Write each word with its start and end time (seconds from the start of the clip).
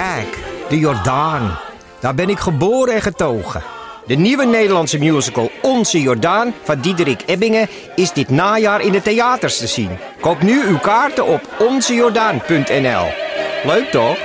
Kijk, 0.00 0.44
de 0.68 0.78
Jordaan. 0.78 1.58
Daar 2.00 2.14
ben 2.14 2.28
ik 2.28 2.38
geboren 2.38 2.94
en 2.94 3.02
getogen. 3.02 3.62
De 4.06 4.14
nieuwe 4.14 4.46
Nederlandse 4.46 4.98
musical 4.98 5.50
Onze 5.62 6.00
Jordaan 6.00 6.54
van 6.62 6.80
Diederik 6.80 7.22
Ebbingen 7.26 7.68
is 7.96 8.12
dit 8.12 8.28
najaar 8.28 8.80
in 8.80 8.92
de 8.92 9.02
theaters 9.02 9.58
te 9.58 9.66
zien. 9.66 9.90
Koop 10.20 10.42
nu 10.42 10.62
uw 10.66 10.78
kaarten 10.78 11.26
op 11.26 11.48
onzejordaan.nl. 11.58 13.06
Leuk 13.64 13.88
toch? 13.90 14.18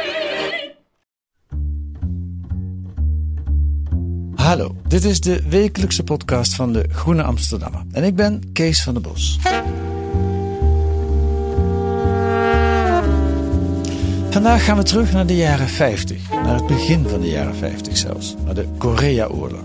Hallo, 4.36 4.76
dit 4.88 5.04
is 5.04 5.20
de 5.20 5.44
wekelijkse 5.50 6.04
podcast 6.04 6.56
van 6.56 6.74
de 6.74 6.86
Groene 6.92 7.24
Amsterdammer. 7.24 7.82
En 7.92 8.04
ik 8.04 8.16
ben 8.16 8.50
Kees 8.54 8.84
van 8.84 8.94
der 8.94 9.02
Bos. 9.02 9.40
Vandaag 14.36 14.66
gaan 14.66 14.78
we 14.78 14.84
terug 14.84 15.12
naar 15.12 15.26
de 15.26 15.36
jaren 15.36 15.68
50. 15.68 16.30
Naar 16.30 16.56
het 16.56 16.68
begin 16.68 17.08
van 17.08 17.22
de 17.22 17.30
jaren 17.30 17.56
50 17.56 17.98
zelfs. 17.98 18.36
Naar 18.46 18.54
de 18.54 18.68
Korea-oorlog. 18.78 19.64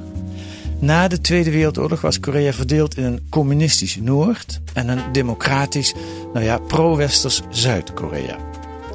Na 0.79 1.09
de 1.09 1.21
Tweede 1.21 1.51
Wereldoorlog 1.51 2.01
was 2.01 2.21
Korea 2.21 2.53
verdeeld 2.53 2.97
in 2.97 3.05
een 3.05 3.27
communistisch 3.29 3.97
Noord 3.97 4.61
en 4.73 4.89
een 4.89 5.13
democratisch, 5.13 5.95
nou 6.33 6.45
ja, 6.45 6.59
pro-westers 6.59 7.43
Zuid-Korea. 7.49 8.37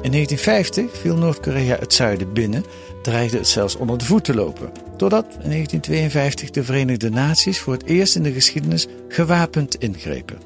In 0.02 0.10
1950 0.10 1.00
viel 1.00 1.16
Noord-Korea 1.16 1.76
het 1.78 1.94
zuiden 1.94 2.32
binnen, 2.32 2.64
dreigde 3.02 3.36
het 3.36 3.48
zelfs 3.48 3.76
onder 3.76 3.98
de 3.98 4.04
voet 4.04 4.24
te 4.24 4.34
lopen. 4.34 4.70
Totdat 4.96 5.24
in 5.24 5.50
1952 5.50 6.50
de 6.50 6.64
Verenigde 6.64 7.10
Naties 7.10 7.58
voor 7.58 7.72
het 7.72 7.84
eerst 7.84 8.16
in 8.16 8.22
de 8.22 8.32
geschiedenis 8.32 8.86
gewapend 9.08 9.74
ingrepen. 9.74 10.38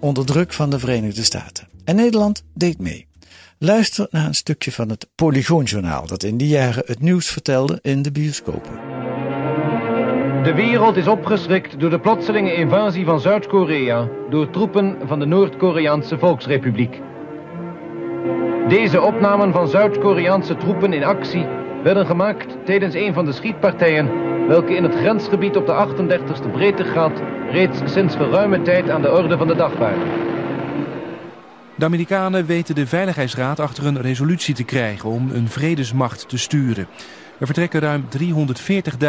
Onder 0.00 0.26
druk 0.26 0.52
van 0.52 0.70
de 0.70 0.78
Verenigde 0.78 1.24
Staten. 1.24 1.68
En 1.84 1.96
Nederland 1.96 2.42
deed 2.54 2.78
mee. 2.78 3.05
Luister 3.58 4.06
naar 4.10 4.26
een 4.26 4.34
stukje 4.34 4.72
van 4.72 4.88
het 4.88 5.08
Polygoonjournaal 5.14 6.06
dat 6.06 6.22
in 6.22 6.36
die 6.36 6.48
jaren 6.48 6.82
het 6.86 7.00
nieuws 7.00 7.28
vertelde 7.30 7.78
in 7.82 8.02
de 8.02 8.12
bioscopen. 8.12 8.72
De 10.42 10.52
wereld 10.54 10.96
is 10.96 11.06
opgeschrikt 11.06 11.80
door 11.80 11.90
de 11.90 12.00
plotselinge 12.00 12.54
invasie 12.54 13.04
van 13.04 13.20
Zuid-Korea 13.20 14.08
door 14.30 14.50
troepen 14.50 14.96
van 15.04 15.18
de 15.18 15.26
Noord-Koreaanse 15.26 16.18
Volksrepubliek. 16.18 17.00
Deze 18.68 19.00
opnamen 19.00 19.52
van 19.52 19.68
Zuid-Koreaanse 19.68 20.56
troepen 20.56 20.92
in 20.92 21.04
actie 21.04 21.46
werden 21.82 22.06
gemaakt 22.06 22.56
tijdens 22.64 22.94
een 22.94 23.14
van 23.14 23.24
de 23.24 23.32
schietpartijen 23.32 24.08
welke 24.48 24.74
in 24.74 24.82
het 24.82 24.94
grensgebied 24.94 25.56
op 25.56 25.66
de 25.66 25.86
38e 26.48 26.50
breedtegraad 26.52 27.22
reeds 27.50 27.78
sinds 27.84 28.16
geruime 28.16 28.62
tijd 28.62 28.90
aan 28.90 29.02
de 29.02 29.12
orde 29.12 29.36
van 29.36 29.46
de 29.46 29.56
dag 29.56 29.76
waren. 29.76 30.35
De 31.78 31.84
Amerikanen 31.84 32.46
weten 32.46 32.74
de 32.74 32.86
Veiligheidsraad 32.86 33.60
achter 33.60 33.86
een 33.86 34.00
resolutie 34.00 34.54
te 34.54 34.62
krijgen 34.62 35.08
om 35.08 35.30
een 35.30 35.48
vredesmacht 35.48 36.28
te 36.28 36.38
sturen. 36.38 36.86
Er 37.38 37.46
vertrekken 37.46 37.80
ruim 37.80 38.08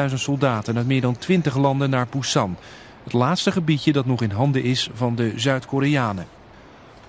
340.000 0.10 0.14
soldaten 0.14 0.78
uit 0.78 0.88
meer 0.88 1.02
dan 1.02 1.18
20 1.18 1.58
landen 1.58 1.90
naar 1.90 2.08
Busan. 2.10 2.58
Het 3.04 3.14
laatste 3.14 3.52
gebiedje 3.52 3.92
dat 3.92 4.06
nog 4.06 4.22
in 4.22 4.32
handen 4.32 4.64
is 4.64 4.90
van 4.94 5.16
de 5.16 5.34
Zuid-Koreanen. 5.36 6.26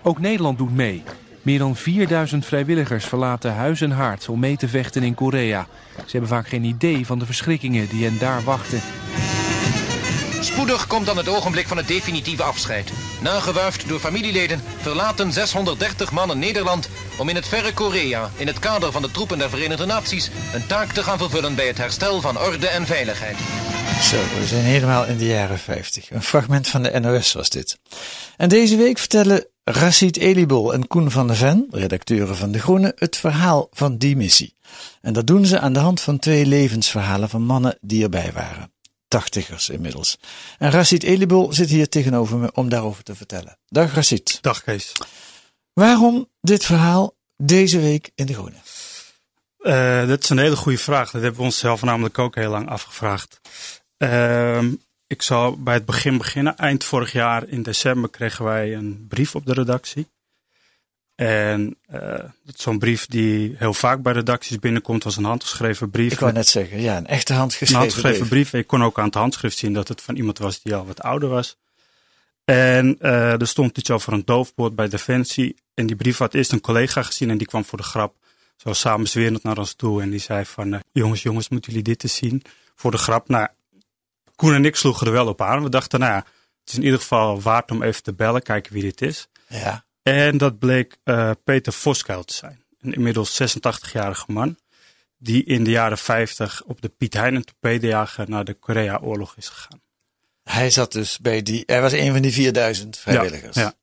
Ook 0.03 0.21
Nederland 0.21 0.59
doet 0.59 0.75
mee. 0.75 1.03
Meer 1.43 1.59
dan 1.59 1.77
4000 1.77 2.47
vrijwilligers 2.47 3.05
verlaten 3.05 3.55
huis 3.55 3.81
en 3.81 3.91
haard 3.91 4.29
om 4.29 4.39
mee 4.39 4.57
te 4.57 4.69
vechten 4.69 5.03
in 5.03 5.15
Korea. 5.15 5.67
Ze 5.97 6.11
hebben 6.11 6.29
vaak 6.29 6.49
geen 6.49 6.65
idee 6.65 7.07
van 7.07 7.19
de 7.19 7.27
verschrikkingen 7.27 7.89
die 7.89 8.05
hen 8.05 8.19
daar 8.19 8.43
wachten. 8.43 8.81
Spoedig 10.41 10.87
komt 10.87 11.07
dan 11.07 11.17
het 11.17 11.29
ogenblik 11.29 11.69
van 11.69 11.77
het 11.77 11.89
definitieve 11.89 12.43
afscheid. 12.43 12.91
Nagewuifd 13.21 13.89
door 13.89 14.01
familieleden 14.01 14.63
verlaten 14.81 15.33
630 15.33 16.13
mannen 16.13 16.39
Nederland 16.39 16.89
om 17.19 17.29
in 17.29 17.35
het 17.35 17.49
verre 17.49 17.73
Korea, 17.73 18.31
in 18.37 18.47
het 18.47 18.59
kader 18.59 18.93
van 18.93 19.03
de 19.03 19.11
troepen 19.11 19.39
der 19.39 19.51
Verenigde 19.51 19.87
Naties, 19.87 20.31
een 20.55 20.67
taak 20.67 20.93
te 20.93 21.03
gaan 21.03 21.19
vervullen 21.19 21.55
bij 21.55 21.67
het 21.67 21.79
herstel 21.79 22.21
van 22.21 22.39
orde 22.39 22.69
en 22.69 22.87
veiligheid. 22.87 23.37
Zo, 24.03 24.17
we 24.17 24.47
zijn 24.47 24.65
helemaal 24.65 25.07
in 25.07 25.17
de 25.17 25.27
jaren 25.27 25.59
50. 25.59 26.11
Een 26.11 26.23
fragment 26.23 26.69
van 26.69 26.83
de 26.83 27.01
NOS 27.01 27.33
was 27.33 27.49
dit. 27.49 27.79
En 28.37 28.49
deze 28.49 28.77
week 28.77 28.99
vertellen 28.99 29.47
Rashid 29.65 30.17
Elibol 30.17 30.73
en 30.73 30.87
Koen 30.87 31.11
van 31.11 31.27
der 31.27 31.37
Ven, 31.37 31.67
redacteuren 31.71 32.37
van 32.37 32.53
De 32.53 32.59
Groene, 32.59 32.93
het 32.97 33.17
verhaal 33.17 33.69
van 33.73 33.97
die 33.97 34.17
missie. 34.17 34.55
En 35.01 35.13
dat 35.13 35.27
doen 35.27 35.47
ze 35.47 35.61
aan 35.61 35.73
de 35.73 35.79
hand 35.79 36.01
van 36.01 36.19
twee 36.19 36.47
levensverhalen 36.47 37.29
van 37.29 37.43
mannen 37.43 37.79
die 37.81 38.03
erbij 38.03 38.33
waren. 38.35 38.73
Tachtigers 39.09 39.69
inmiddels. 39.69 40.19
En 40.59 40.71
Rashid 40.71 41.03
Elibol 41.03 41.53
zit 41.53 41.69
hier 41.69 41.89
tegenover 41.89 42.37
me 42.39 42.53
om 42.53 42.69
daarover 42.69 43.05
te 43.05 43.15
vertellen. 43.15 43.59
Dag 43.67 43.95
Rashid. 43.95 44.39
Dag 44.43 44.63
Kees. 44.63 44.93
Waarom 45.73 46.29
dit 46.41 46.65
verhaal 46.65 47.17
deze 47.37 47.81
week 47.81 48.11
in 48.15 48.27
De 48.27 48.35
Groene? 48.35 48.57
Uh, 49.59 50.09
dat 50.09 50.23
is 50.23 50.29
een 50.29 50.39
hele 50.39 50.57
goede 50.57 50.79
vraag. 50.79 51.11
Dat 51.11 51.23
hebben 51.23 51.41
we 51.41 51.47
onszelf 51.47 51.83
namelijk 51.83 52.19
ook 52.19 52.35
heel 52.35 52.51
lang 52.51 52.69
afgevraagd. 52.69 53.41
Uh, 53.99 54.63
ik 55.07 55.23
zal 55.23 55.63
bij 55.63 55.75
het 55.75 55.85
begin 55.85 56.19
beginnen. 56.19 56.57
Eind 56.57 56.85
vorig 56.85 57.13
jaar 57.13 57.49
in 57.49 57.63
december 57.63 58.11
kregen 58.11 58.45
wij 58.45 58.75
een 58.75 59.07
brief 59.09 59.35
op 59.35 59.47
de 59.47 59.53
redactie. 59.53 60.09
En 61.19 61.79
uh, 61.95 62.15
zo'n 62.55 62.79
brief 62.79 63.07
die 63.07 63.55
heel 63.57 63.75
vaak 63.75 64.03
bij 64.03 64.13
redacties 64.13 64.59
binnenkomt, 64.59 65.05
was 65.05 65.17
een 65.17 65.25
handgeschreven 65.25 65.91
brief. 65.91 66.13
Ik 66.13 66.19
wou 66.19 66.33
net 66.33 66.49
zeggen, 66.49 66.81
ja, 66.81 66.97
een 66.97 67.07
echte 67.07 67.33
handgeschreven, 67.33 67.75
een 67.75 67.81
handgeschreven 67.81 68.29
brief. 68.29 68.51
brief. 68.51 68.61
Ik 68.61 68.67
kon 68.67 68.85
ook 68.85 68.99
aan 68.99 69.05
het 69.05 69.15
handschrift 69.15 69.57
zien 69.57 69.73
dat 69.73 69.89
het 69.89 70.03
van 70.03 70.17
iemand 70.17 70.39
was 70.39 70.63
die 70.63 70.75
al 70.75 70.87
wat 70.87 71.01
ouder 71.01 71.29
was. 71.29 71.57
En 72.45 72.97
uh, 73.01 73.41
er 73.41 73.47
stond 73.47 73.79
iets 73.79 73.91
over 73.91 74.13
een 74.13 74.25
doofpoort 74.25 74.75
bij 74.75 74.89
Defensie. 74.89 75.57
En 75.75 75.87
die 75.87 75.97
brief 75.97 76.19
had 76.19 76.35
eerst 76.35 76.53
een 76.53 76.61
collega 76.61 77.03
gezien 77.03 77.31
en 77.31 77.39
die 77.39 77.47
kwam 77.47 77.65
voor 77.65 77.79
de 77.79 77.85
grap 77.85 78.17
zo 78.57 78.73
samenzwerend 78.73 79.43
naar 79.43 79.59
ons 79.59 79.75
toe. 79.75 80.03
En 80.03 80.11
die 80.11 80.21
zei 80.21 80.45
van, 80.45 80.73
uh, 80.73 80.81
jongens, 80.93 81.23
jongens, 81.23 81.49
moeten 81.49 81.71
jullie 81.71 81.87
dit 81.87 82.03
eens 82.03 82.17
zien? 82.17 82.43
Voor 82.75 82.91
de 82.91 82.99
grap. 82.99 83.29
Nou, 83.29 83.49
Koen 84.37 84.55
en 84.55 84.65
ik 84.65 84.77
sloegen 84.77 85.07
er 85.07 85.13
wel 85.13 85.29
op 85.29 85.43
aan. 85.43 85.63
We 85.63 85.69
dachten, 85.69 86.01
nou 86.01 86.15
het 86.15 86.25
is 86.65 86.75
in 86.75 86.85
ieder 86.85 86.99
geval 86.99 87.41
waard 87.41 87.71
om 87.71 87.83
even 87.83 88.03
te 88.03 88.15
bellen, 88.15 88.43
kijken 88.43 88.73
wie 88.73 88.83
dit 88.83 89.03
is. 89.03 89.29
Ja. 89.49 89.87
En 90.15 90.39
dat 90.39 90.59
bleek 90.59 90.97
uh, 91.05 91.31
Peter 91.45 91.73
Voskuil 91.73 92.25
te 92.25 92.35
zijn. 92.35 92.65
Een 92.81 92.93
inmiddels 92.93 93.43
86-jarige 93.43 94.33
man. 94.33 94.59
Die 95.19 95.45
in 95.45 95.65
de 95.65 95.71
jaren 95.71 95.99
50 95.99 96.63
op 96.65 96.81
de 96.81 96.89
Piet 96.89 97.15
Heinen 97.15 97.45
torpedejager 97.45 98.31
naar 98.31 98.45
de 98.45 98.55
Korea-oorlog 98.55 99.37
is 99.37 99.49
gegaan. 99.49 99.81
Hij 100.43 100.71
zat 100.71 100.93
dus 100.93 101.19
bij 101.19 101.43
die, 101.43 101.63
hij 101.67 101.81
was 101.81 101.93
een 101.93 102.13
van 102.13 102.23
die 102.23 102.33
4000 102.33 102.99
vrijwilligers. 102.99 103.57
Ja, 103.57 103.63
ja. 103.63 103.75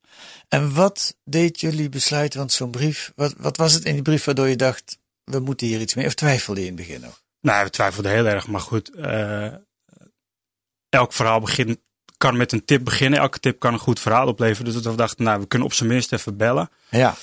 En 0.47 0.74
wat 0.74 1.18
deed 1.24 1.59
jullie 1.59 1.90
besluiten, 1.90 2.40
want 2.40 2.52
zo'n 2.52 2.72
brief, 2.72 3.12
wat, 3.16 3.34
wat 3.38 3.58
was 3.58 3.74
het 3.74 3.85
in 3.85 3.94
die 3.94 4.02
brief 4.02 4.24
waardoor 4.24 4.47
je 4.47 4.56
dacht, 4.56 4.97
we 5.24 5.40
moeten 5.40 5.68
hier 5.68 5.81
iets 5.81 5.94
mee? 5.94 6.06
Of 6.06 6.14
twijfelde 6.14 6.59
je 6.59 6.68
in 6.68 6.78
het 6.78 6.88
begin 6.88 7.02
nog? 7.02 7.24
Nou, 7.41 7.64
we 7.64 7.69
twijfelden 7.69 8.12
heel 8.12 8.25
erg, 8.25 8.47
maar 8.47 8.62
goed. 8.62 8.91
Uh, 8.96 9.53
elk 10.90 11.14
verhaal 11.14 11.40
begint, 11.40 11.80
kan 12.25 12.38
met 12.38 12.52
een 12.52 12.66
tip 12.66 12.84
beginnen. 12.84 13.19
Elke 13.19 13.40
tip 13.40 13.59
kan 13.59 13.74
een 13.74 13.80
goed 13.80 14.00
verhaal 14.00 14.28
opleveren. 14.28 14.74
Dus 14.74 14.84
we 14.84 14.96
dachten, 14.96 15.25
nou, 15.25 15.40
we 15.40 15.47
kunnen 15.47 15.68
op 15.68 15.74
zijn 15.74 15.90
minst 15.90 16.13
even 16.13 16.38
bellen. 16.38 16.69
Ja. 16.90 17.16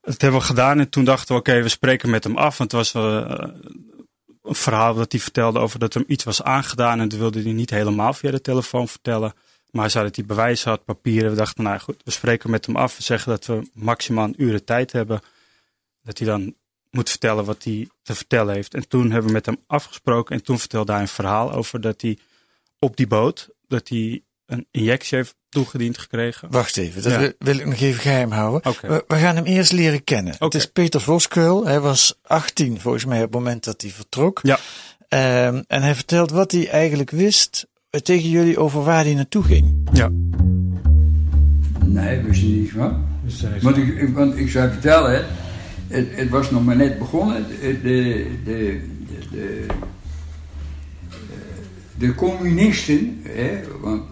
Dat 0.00 0.20
hebben 0.20 0.40
we 0.40 0.46
gedaan 0.46 0.78
en 0.78 0.88
toen 0.88 1.04
dachten 1.04 1.34
we, 1.34 1.40
oké, 1.40 1.50
okay, 1.50 1.62
we 1.62 1.68
spreken 1.68 2.10
met 2.10 2.24
hem 2.24 2.36
af. 2.36 2.58
Want 2.58 2.72
het 2.72 2.80
was 2.80 2.94
uh, 2.94 3.38
een 4.42 4.54
verhaal 4.54 4.94
dat 4.94 5.12
hij 5.12 5.20
vertelde 5.20 5.58
over 5.58 5.78
dat 5.78 5.94
hem 5.94 6.04
iets 6.06 6.24
was 6.24 6.42
aangedaan. 6.42 7.00
En 7.00 7.08
dat 7.08 7.18
wilde 7.18 7.42
hij 7.42 7.52
niet 7.52 7.70
helemaal 7.70 8.12
via 8.12 8.30
de 8.30 8.40
telefoon 8.40 8.88
vertellen. 8.88 9.32
Maar 9.70 9.82
hij 9.82 9.90
zei 9.90 10.04
dat 10.04 10.16
hij 10.16 10.24
bewijzen 10.24 10.70
had, 10.70 10.84
papieren. 10.84 11.30
We 11.30 11.36
dachten, 11.36 11.64
nou 11.64 11.78
goed, 11.78 12.00
we 12.04 12.10
spreken 12.10 12.50
met 12.50 12.66
hem 12.66 12.76
af. 12.76 12.96
We 12.96 13.02
zeggen 13.02 13.30
dat 13.30 13.46
we 13.46 13.68
maximaal 13.72 14.24
een 14.24 14.42
uur 14.42 14.52
de 14.52 14.64
tijd 14.64 14.92
hebben. 14.92 15.20
Dat 16.02 16.18
hij 16.18 16.26
dan 16.26 16.54
moet 16.90 17.10
vertellen 17.10 17.44
wat 17.44 17.64
hij 17.64 17.88
te 18.02 18.14
vertellen 18.14 18.54
heeft. 18.54 18.74
En 18.74 18.88
toen 18.88 19.10
hebben 19.10 19.26
we 19.26 19.32
met 19.32 19.46
hem 19.46 19.58
afgesproken. 19.66 20.36
En 20.36 20.42
toen 20.42 20.58
vertelde 20.58 20.92
hij 20.92 21.00
een 21.00 21.08
verhaal 21.08 21.52
over 21.52 21.80
dat 21.80 22.00
hij 22.00 22.18
op 22.78 22.96
die 22.96 23.06
boot, 23.06 23.48
dat 23.66 23.88
hij 23.88 24.22
een 24.48 24.66
injectie 24.70 25.18
heeft 25.18 25.34
toegediend 25.48 25.98
gekregen. 25.98 26.50
Wacht 26.50 26.76
even, 26.76 27.02
dat 27.02 27.12
ja. 27.12 27.32
wil 27.38 27.58
ik 27.58 27.66
nog 27.66 27.80
even 27.80 28.00
geheim 28.00 28.30
houden. 28.30 28.70
Okay. 28.70 28.90
We, 28.90 29.04
we, 29.06 29.16
gaan 29.16 29.36
hem 29.36 29.44
eerst 29.44 29.72
leren 29.72 30.04
kennen. 30.04 30.34
Okay. 30.34 30.46
Het 30.48 30.54
is 30.54 30.66
Peter 30.66 31.00
Voskuil. 31.00 31.66
Hij 31.66 31.80
was 31.80 32.18
18 32.22 32.80
volgens 32.80 33.04
mij 33.04 33.16
op 33.16 33.22
het 33.22 33.32
moment 33.32 33.64
dat 33.64 33.82
hij 33.82 33.90
vertrok. 33.90 34.40
Ja. 34.42 34.58
Um, 35.46 35.64
en 35.66 35.82
hij 35.82 35.94
vertelt 35.94 36.30
wat 36.30 36.52
hij 36.52 36.68
eigenlijk 36.68 37.10
wist 37.10 37.66
tegen 38.02 38.30
jullie 38.30 38.58
over 38.58 38.84
waar 38.84 39.04
hij 39.04 39.14
naartoe 39.14 39.42
ging. 39.42 39.88
Ja. 39.92 40.10
Nee, 41.84 42.20
wist 42.20 42.40
je 42.40 42.46
niet 42.46 42.70
van. 42.70 43.06
Want 43.62 43.76
ik, 43.76 44.08
want 44.14 44.36
ik 44.36 44.50
zou 44.50 44.70
vertellen 44.70 45.26
het, 45.88 46.06
het 46.10 46.28
was 46.28 46.50
nog 46.50 46.64
maar 46.64 46.76
net 46.76 46.98
begonnen. 46.98 47.46
De, 47.48 47.80
de, 47.82 48.26
de, 48.44 48.80
de, 49.30 49.66
de 51.94 52.14
communisten, 52.14 53.20
hè, 53.22 53.60
want 53.80 54.02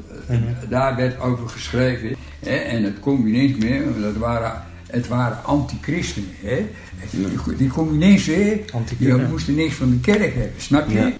daar 0.68 0.96
werd 0.96 1.20
over 1.20 1.48
geschreven. 1.48 2.16
Hè, 2.40 2.54
en 2.54 2.82
het 2.82 3.00
communisme, 3.00 4.00
dat 4.00 4.16
waren, 4.16 4.62
het 4.86 5.08
waren 5.08 5.44
antichristenen. 5.44 6.28
Hè. 6.42 6.66
Die, 7.10 7.56
die 7.56 7.68
communisten, 7.68 8.60
die 8.98 9.16
moesten 9.16 9.54
niks 9.54 9.74
van 9.74 9.90
de 9.90 10.00
kerk 10.00 10.34
hebben, 10.34 10.60
snap 10.60 10.90
je? 10.90 11.14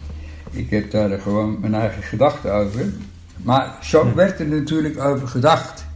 Ik 0.51 0.71
heb 0.71 0.91
daar 0.91 1.21
gewoon 1.21 1.61
mijn 1.61 1.75
eigen 1.75 2.03
gedachten 2.03 2.55
over. 2.55 2.93
Maar 3.43 3.79
zo 3.83 4.15
werd 4.15 4.41
er 4.41 4.47
natuurlijk 4.47 5.01
over 5.01 5.29
gedacht. 5.29 5.87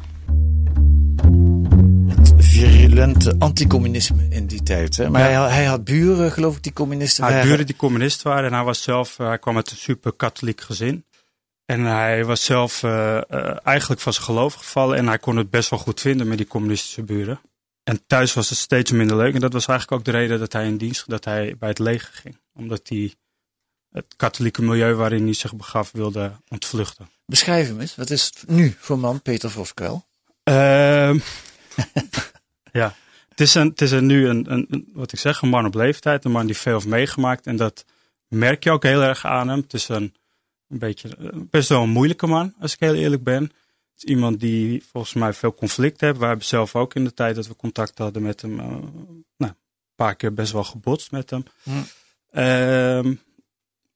virulente 2.38 3.34
anticommunisme 3.38 4.26
in 4.28 4.46
die 4.46 4.62
tijd. 4.62 4.96
Hè? 4.96 5.10
Maar 5.10 5.22
hij, 5.22 5.32
hij, 5.32 5.64
had 5.64 5.84
buren, 5.84 6.32
geloof 6.32 6.56
ik, 6.56 6.62
die 6.62 6.72
communisten 6.72 7.24
Hij 7.24 7.32
had 7.32 7.42
waren. 7.42 7.50
buren 7.50 7.66
die 7.66 7.76
communist 7.76 8.22
waren 8.22 8.44
en 8.44 8.52
hij 8.52 8.64
was 8.64 8.82
zelf, 8.82 9.18
eh, 9.18 9.26
hij 9.26 9.38
kwam 9.38 9.56
uit 9.56 9.70
een 9.70 9.76
super 9.76 10.12
katholiek 10.12 10.60
gezin. 10.60 11.04
En 11.70 11.80
hij 11.80 12.24
was 12.24 12.44
zelf 12.44 12.82
eh, 12.82 13.16
eh, 13.16 13.56
eigenlijk 13.62 14.00
van 14.00 14.12
zijn 14.12 14.24
geloof 14.24 14.54
gevallen 14.54 14.96
en 14.96 15.06
hij 15.06 15.18
kon 15.18 15.36
het 15.36 15.50
best 15.50 15.70
wel 15.70 15.78
goed 15.78 16.00
vinden 16.00 16.28
met 16.28 16.38
die 16.38 16.46
communistische 16.46 17.02
buren. 17.02 17.40
En 17.84 18.06
thuis 18.06 18.34
was 18.34 18.48
het 18.48 18.58
steeds 18.58 18.90
minder 18.90 19.16
leuk 19.16 19.34
en 19.34 19.40
dat 19.40 19.52
was 19.52 19.66
eigenlijk 19.66 20.00
ook 20.00 20.06
de 20.06 20.18
reden 20.18 20.38
dat 20.38 20.52
hij 20.52 20.66
in 20.66 20.76
dienst, 20.76 21.08
dat 21.08 21.24
hij 21.24 21.56
bij 21.58 21.68
het 21.68 21.78
leger 21.78 22.12
ging. 22.12 22.36
Omdat 22.54 22.88
hij 22.88 23.14
het 23.90 24.14
katholieke 24.16 24.62
milieu 24.62 24.94
waarin 24.94 25.24
hij 25.24 25.32
zich 25.32 25.56
begaf 25.56 25.90
wilde 25.92 26.32
ontvluchten. 26.48 27.10
Beschrijf 27.26 27.66
hem 27.66 27.80
eens. 27.80 27.96
Wat 27.96 28.10
is 28.10 28.24
het 28.24 28.44
nu 28.48 28.76
voor 28.78 28.98
man, 28.98 29.22
Peter 29.22 29.50
Voskuil? 29.50 30.06
Ehm 30.42 31.18
ja, 32.80 32.94
het 33.28 33.40
is, 33.40 33.54
een, 33.54 33.68
het 33.68 33.80
is 33.80 33.90
een, 33.90 34.06
nu 34.06 34.28
een, 34.28 34.52
een, 34.52 34.66
een- 34.70 34.88
wat 34.92 35.12
ik 35.12 35.18
zeg, 35.18 35.42
een 35.42 35.48
man 35.48 35.66
op 35.66 35.74
leeftijd. 35.74 36.24
Een 36.24 36.30
man 36.30 36.46
die 36.46 36.56
veel 36.56 36.74
heeft 36.74 36.86
meegemaakt. 36.86 37.46
En 37.46 37.56
dat 37.56 37.84
merk 38.28 38.64
je 38.64 38.70
ook 38.70 38.82
heel 38.82 39.02
erg 39.02 39.26
aan 39.26 39.48
hem. 39.48 39.60
Het 39.60 39.74
is 39.74 39.88
een, 39.88 40.14
een 40.70 40.78
beetje, 40.78 41.16
eh, 41.16 41.28
best 41.50 41.68
wel 41.68 41.82
een 41.82 41.90
moeilijke 41.90 42.26
man, 42.26 42.54
als 42.60 42.72
ik 42.72 42.80
heel 42.80 42.94
eerlijk 42.94 43.22
ben. 43.22 43.42
Het 43.42 43.52
is 43.96 44.04
iemand 44.04 44.40
die 44.40 44.84
volgens 44.90 45.14
mij 45.14 45.32
veel 45.32 45.54
conflict 45.54 46.00
heeft. 46.00 46.18
We 46.18 46.24
hebben 46.24 46.44
zelf 46.44 46.76
ook 46.76 46.94
in 46.94 47.04
de 47.04 47.14
tijd 47.14 47.34
dat 47.34 47.46
we 47.46 47.56
contact 47.56 47.98
hadden 47.98 48.22
met 48.22 48.42
hem, 48.42 48.60
eh, 48.60 48.66
nou, 48.66 49.52
een 49.52 49.56
paar 49.94 50.14
keer 50.14 50.34
best 50.34 50.52
wel 50.52 50.64
gebotst 50.64 51.10
met 51.10 51.30
hem. 51.30 51.42
Hm. 51.62 51.70
Ehm, 52.30 53.14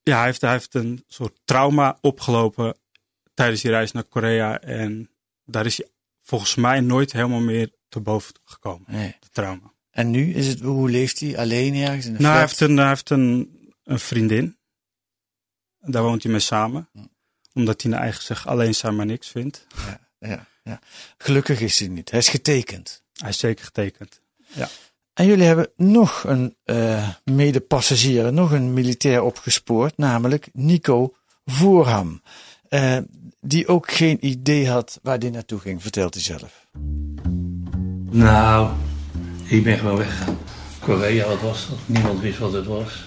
ja, 0.03 0.17
hij 0.17 0.25
heeft, 0.25 0.41
hij 0.41 0.51
heeft 0.51 0.75
een 0.75 1.05
soort 1.07 1.41
trauma 1.45 1.99
opgelopen 2.01 2.77
tijdens 3.35 3.61
die 3.61 3.71
reis 3.71 3.93
naar 3.93 4.05
Korea. 4.05 4.61
En 4.61 5.11
daar 5.45 5.67
is 5.67 5.77
hij 5.77 5.87
volgens 6.23 6.55
mij 6.55 6.81
nooit 6.81 7.13
helemaal 7.13 7.41
meer 7.41 7.73
te 7.89 8.01
boven 8.01 8.35
gekomen. 8.45 8.87
Nee. 8.91 9.17
De 9.21 9.29
trauma. 9.33 9.73
En 9.91 10.11
nu 10.11 10.35
is 10.35 10.47
het, 10.47 10.61
hoe 10.61 10.91
leeft 10.91 11.21
hij? 11.21 11.39
Alleen 11.39 11.75
ergens 11.75 12.07
in 12.07 12.13
Nou, 12.13 12.25
hij 12.25 12.41
heeft, 12.41 12.61
een, 12.61 12.77
hij 12.77 12.89
heeft 12.89 13.11
een, 13.11 13.59
een 13.85 13.99
vriendin. 13.99 14.57
Daar 15.85 16.03
woont 16.03 16.23
hij 16.23 16.33
mee 16.33 16.41
samen. 16.41 16.89
Omdat 17.53 17.83
hij 17.83 17.91
naar 17.91 18.01
eigen 18.01 18.23
zeg 18.23 18.47
alleen 18.47 18.75
zijn 18.75 18.97
maar 18.97 19.07
niks 19.07 19.29
vindt. 19.29 19.67
Ja, 20.21 20.47
ja. 20.63 20.79
Gelukkig 21.19 21.61
is 21.61 21.79
hij 21.79 21.89
niet. 21.89 22.11
Hij 22.11 22.19
is 22.19 22.29
getekend. 22.29 23.03
Hij 23.13 23.29
is 23.29 23.39
zeker 23.39 23.65
getekend. 23.65 24.21
Ja. 24.47 24.69
En 25.15 25.27
jullie 25.27 25.47
hebben 25.47 25.69
nog 25.77 26.25
een 26.25 26.57
eh 26.65 27.09
medepassagier, 27.25 28.33
nog 28.33 28.51
een 28.51 28.73
militair 28.73 29.23
opgespoord, 29.23 29.97
namelijk 29.97 30.49
Nico 30.53 31.15
Voorham. 31.45 32.23
Eh, 32.69 32.99
die 33.41 33.67
ook 33.69 33.93
geen 33.93 34.27
idee 34.27 34.69
had 34.69 34.99
waar 35.03 35.19
hij 35.19 35.31
naartoe 35.31 35.59
ging, 35.59 35.83
vertelt 35.83 36.15
hij 36.15 36.23
zelf. 36.23 36.67
Nou, 38.11 38.71
ik 39.45 39.65
ben 39.65 39.79
gewoon 39.79 39.97
weggegaan. 39.97 40.39
Korea, 40.81 41.29
wat 41.29 41.41
was 41.41 41.69
dat? 41.69 41.79
Niemand 41.87 42.21
wist 42.21 42.39
wat 42.39 42.53
het 42.53 42.67
was. 42.67 43.05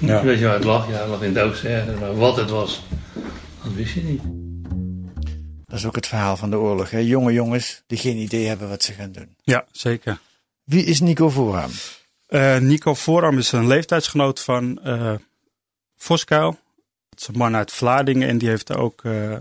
Ja. 0.00 0.22
Weet 0.22 0.38
je 0.38 0.44
waar 0.44 0.54
het 0.54 0.64
lag? 0.64 0.88
Ja, 0.88 0.98
het 0.98 1.08
lag 1.08 1.22
in 1.22 1.36
ergens, 1.36 2.00
maar 2.00 2.16
wat 2.16 2.36
het 2.36 2.50
was, 2.50 2.82
dat 3.62 3.72
wist 3.72 3.94
je 3.94 4.02
niet. 4.02 4.22
Dat 5.66 5.78
is 5.78 5.86
ook 5.86 5.94
het 5.94 6.06
verhaal 6.06 6.36
van 6.36 6.50
de 6.50 6.56
oorlog. 6.56 6.90
Hè? 6.90 6.98
Jonge 6.98 7.32
jongens 7.32 7.82
die 7.86 7.98
geen 7.98 8.16
idee 8.16 8.46
hebben 8.46 8.68
wat 8.68 8.82
ze 8.82 8.92
gaan 8.92 9.12
doen. 9.12 9.36
Ja, 9.42 9.64
zeker. 9.72 10.18
Wie 10.64 10.84
is 10.84 11.00
Nico 11.00 11.30
Voorham? 11.30 11.70
Eh, 12.26 12.58
Nico 12.58 12.94
Voorham 12.94 13.38
is 13.38 13.52
een 13.52 13.66
leeftijdsgenoot 13.66 14.40
van 14.40 14.80
eh 14.82 15.14
Voskuil. 15.96 16.58
Het 17.10 17.20
is 17.20 17.26
een 17.26 17.36
man 17.36 17.56
uit 17.56 17.72
Vlaardingen 17.72 18.28
en 18.28 18.38
die, 18.38 18.48
heeft 18.48 18.74
ook, 18.74 19.04
eh, 19.04 19.38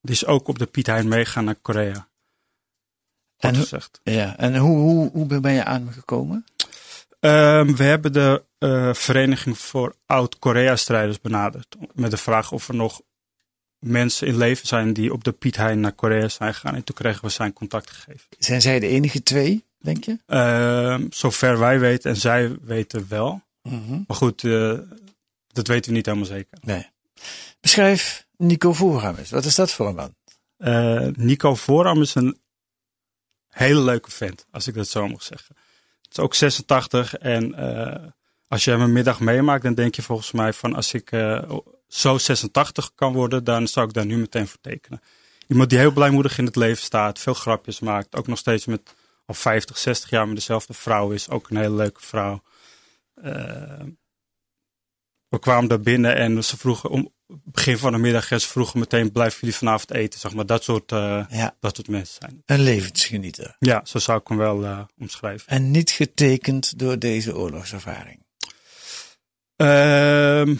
die 0.00 0.14
is 0.14 0.26
ook 0.26 0.48
op 0.48 0.58
de 0.58 0.66
Piet 0.66 0.86
Hein 0.86 1.08
meegegaan 1.08 1.44
naar 1.44 1.54
Korea. 1.54 2.08
En, 3.36 3.54
gezegd. 3.54 4.00
ja, 4.02 4.36
en 4.36 4.56
hoe, 4.56 4.78
hoe, 4.78 5.10
hoe 5.12 5.40
ben 5.40 5.52
je 5.52 5.64
aan 5.64 5.84
hem 5.84 5.92
gekomen? 5.92 6.44
Ehm, 7.20 7.74
we 7.74 7.84
hebben 7.84 8.12
de 8.12 8.42
eh, 8.62 8.94
Vereniging 8.94 9.58
voor 9.58 9.94
Oud-Korea-strijders 10.06 11.20
benaderd. 11.20 11.76
Met 11.94 12.10
de 12.10 12.16
vraag 12.16 12.52
of 12.52 12.68
er 12.68 12.74
nog 12.74 13.00
mensen 13.78 14.26
in 14.26 14.36
leven 14.36 14.66
zijn 14.66 14.92
die 14.92 15.12
op 15.12 15.24
de 15.24 15.32
Piet 15.32 15.56
Hein 15.56 15.80
naar 15.80 15.92
Korea 15.92 16.28
zijn 16.28 16.54
gegaan. 16.54 16.74
En 16.74 16.84
toen 16.84 16.94
kregen 16.94 17.24
we 17.24 17.30
zijn 17.30 17.52
contact 17.52 17.90
gegeven. 17.90 18.26
Zijn 18.38 18.62
zij 18.62 18.78
de 18.78 18.86
enige 18.86 19.22
twee, 19.22 19.64
denk 19.78 20.04
je? 20.04 20.18
Ehm, 20.26 21.06
zover 21.10 21.58
wij 21.58 21.78
weten 21.78 22.10
en 22.10 22.16
zij 22.16 22.56
weten 22.60 23.06
wel. 23.08 23.42
Mhm. 23.62 24.00
Maar 24.06 24.16
goed, 24.16 24.44
eh, 24.44 24.78
dat 25.52 25.66
weten 25.66 25.90
we 25.90 25.96
niet 25.96 26.06
helemaal 26.06 26.26
zeker. 26.26 26.58
Nee. 26.60 26.86
Beschrijf 27.60 28.26
Nico 28.36 28.72
Voorham 28.72 29.16
eens. 29.16 29.30
Wat 29.30 29.44
is 29.44 29.54
dat 29.54 29.70
voor 29.70 29.88
een 29.88 29.94
man? 29.94 30.14
Eh, 30.56 31.08
Nico 31.14 31.54
Voorham 31.54 32.00
is 32.00 32.14
een 32.14 32.38
hele 33.48 33.80
leuke 33.80 34.10
vent, 34.10 34.46
als 34.50 34.66
ik 34.66 34.74
dat 34.74 34.88
zo 34.88 35.08
mag 35.08 35.22
zeggen. 35.22 35.56
Het 36.02 36.12
is 36.12 36.18
ook 36.18 36.34
86 36.34 37.16
en 37.16 37.54
eh, 37.54 38.08
als 38.52 38.64
je 38.64 38.70
hem 38.70 38.80
een 38.80 38.92
middag 38.92 39.20
meemaakt, 39.20 39.62
dan 39.62 39.74
denk 39.74 39.94
je 39.94 40.02
volgens 40.02 40.32
mij 40.32 40.52
van 40.52 40.74
als 40.74 40.92
ik 40.94 41.12
eh, 41.12 41.42
zo 41.88 42.18
86 42.18 42.94
kan 42.94 43.12
worden, 43.12 43.44
dan 43.44 43.68
zou 43.68 43.86
ik 43.86 43.92
daar 43.92 44.06
nu 44.06 44.16
meteen 44.16 44.48
voor 44.48 44.60
tekenen. 44.60 45.02
Iemand 45.46 45.70
die 45.70 45.78
heel 45.78 45.92
blijmoedig 45.92 46.38
in 46.38 46.44
het 46.44 46.56
leven 46.56 46.82
staat, 46.82 47.18
veel 47.18 47.34
grapjes 47.34 47.80
maakt, 47.80 48.16
ook 48.16 48.26
nog 48.26 48.38
steeds 48.38 48.66
met 48.66 48.94
al 49.26 49.34
50, 49.34 49.78
60 49.78 50.10
jaar 50.10 50.26
met 50.26 50.36
dezelfde 50.36 50.72
vrouw 50.74 51.10
is, 51.10 51.28
ook 51.28 51.50
een 51.50 51.56
hele 51.56 51.74
leuke 51.74 52.00
vrouw. 52.00 52.42
Eh, 53.14 53.32
we 55.28 55.38
kwamen 55.38 55.68
daar 55.68 55.80
binnen 55.80 56.16
en 56.16 56.44
ze 56.44 56.56
vroegen 56.56 56.90
om 56.90 57.12
begin 57.26 57.78
van 57.78 57.92
de 57.92 57.98
middag 57.98 58.30
en 58.30 58.40
ze 58.40 58.48
vroegen 58.48 58.78
meteen 58.78 59.12
blijven 59.12 59.40
jullie 59.40 59.56
vanavond 59.56 59.90
eten, 59.90 60.20
zeg 60.20 60.34
maar. 60.34 60.46
Dat 60.46 60.64
soort, 60.64 60.92
eh, 60.92 61.24
Ja. 61.28 61.56
dat 61.60 61.76
soort 61.76 61.88
mensen 61.88 62.16
zijn. 62.20 62.42
Een 62.46 62.60
levensgenieter. 62.60 63.56
Ja, 63.58 63.80
zo 63.84 63.98
zou 63.98 64.20
ik 64.20 64.28
hem 64.28 64.36
wel 64.36 64.88
omschrijven. 64.98 65.48
En 65.48 65.70
niet 65.70 65.90
getekend 65.90 66.78
door 66.78 66.98
deze 66.98 67.36
oorlogservaring. 67.36 68.21
Ehm, 69.66 70.54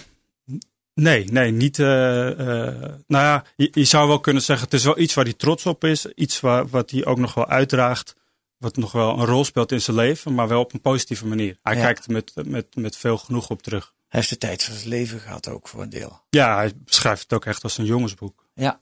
nee, 0.94 1.24
nee, 1.24 1.50
niet. 1.50 1.78
eh, 1.78 2.30
eh, 2.30 2.74
nou 3.06 3.24
ja, 3.24 3.44
je, 3.56 3.68
je 3.72 3.84
zou 3.84 4.08
wel 4.08 4.20
kunnen 4.20 4.42
zeggen, 4.42 4.64
het 4.64 4.74
is 4.74 4.84
wel 4.84 4.98
iets 4.98 5.14
waar 5.14 5.24
hij 5.24 5.32
trots 5.34 5.66
op 5.66 5.84
is. 5.84 6.06
Iets 6.06 6.40
waar, 6.40 6.68
wat 6.68 6.90
hij 6.90 7.04
ook 7.04 7.18
nog 7.18 7.34
wel 7.34 7.46
uitdraagt. 7.48 8.14
Wat 8.58 8.76
nog 8.76 8.92
wel 8.92 9.18
een 9.18 9.24
rol 9.26 9.44
speelt 9.44 9.72
in 9.72 9.80
zijn 9.80 9.96
leven, 9.96 10.34
maar 10.34 10.48
wel 10.48 10.60
op 10.60 10.72
een 10.72 10.80
positieve 10.80 11.26
manier. 11.26 11.58
Hij 11.62 11.76
Ja. 11.76 11.82
kijkt 11.82 12.04
er 12.06 12.12
met, 12.12 12.32
met, 12.44 12.76
met 12.76 12.96
veel 12.96 13.18
genoeg 13.18 13.50
op 13.50 13.62
terug. 13.62 13.84
Hij 14.08 14.20
heeft 14.20 14.28
de 14.32 14.38
tijd 14.38 14.64
van 14.64 14.74
zijn 14.74 14.88
leven 14.88 15.20
gehad 15.20 15.48
ook 15.48 15.68
voor 15.68 15.82
een 15.82 15.90
deel. 15.90 16.20
Ja, 16.30 16.56
hij 16.56 16.72
beschrijft 16.84 17.22
het 17.22 17.32
ook 17.32 17.44
echt 17.46 17.62
als 17.62 17.78
een 17.78 17.84
jongensboek. 17.84 18.46
Ja. 18.54 18.80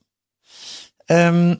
Ehm, 1.04 1.56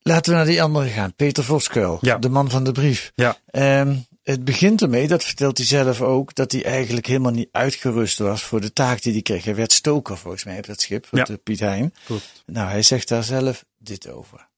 laten 0.00 0.30
we 0.32 0.36
naar 0.38 0.46
die 0.46 0.62
andere 0.62 0.88
gaan. 0.88 1.14
Peter 1.14 1.44
Voskuil, 1.44 1.98
Ja. 2.00 2.18
de 2.18 2.28
man 2.28 2.50
van 2.50 2.64
de 2.64 2.72
brief. 2.72 3.12
Ja. 3.14 3.36
Ehm, 3.46 3.96
het 4.22 4.44
begint 4.44 4.82
ermee, 4.82 5.08
dat 5.08 5.24
vertelt 5.24 5.56
hij 5.56 5.66
zelf 5.66 6.00
ook, 6.00 6.34
dat 6.34 6.52
hij 6.52 6.64
eigenlijk 6.64 7.06
helemaal 7.06 7.32
niet 7.32 7.48
uitgerust 7.52 8.18
was 8.18 8.42
voor 8.42 8.60
de 8.60 8.72
taak 8.72 9.02
die 9.02 9.12
hij 9.12 9.22
kreeg. 9.22 9.44
Hij 9.44 9.54
werd 9.54 9.72
stoker 9.72 10.18
volgens 10.18 10.44
mij 10.44 10.58
op 10.58 10.66
dat 10.66 10.80
schip, 10.80 11.06
Ja. 11.10 11.24
de 11.24 11.36
Piet 11.36 11.60
Hein. 11.60 11.94
Klopt. 12.04 12.42
Nou, 12.46 12.70
hij 12.70 12.82
zegt 12.82 13.08
daar 13.08 13.24
zelf 13.24 13.64
dit 13.78 14.10
over. 14.10 14.48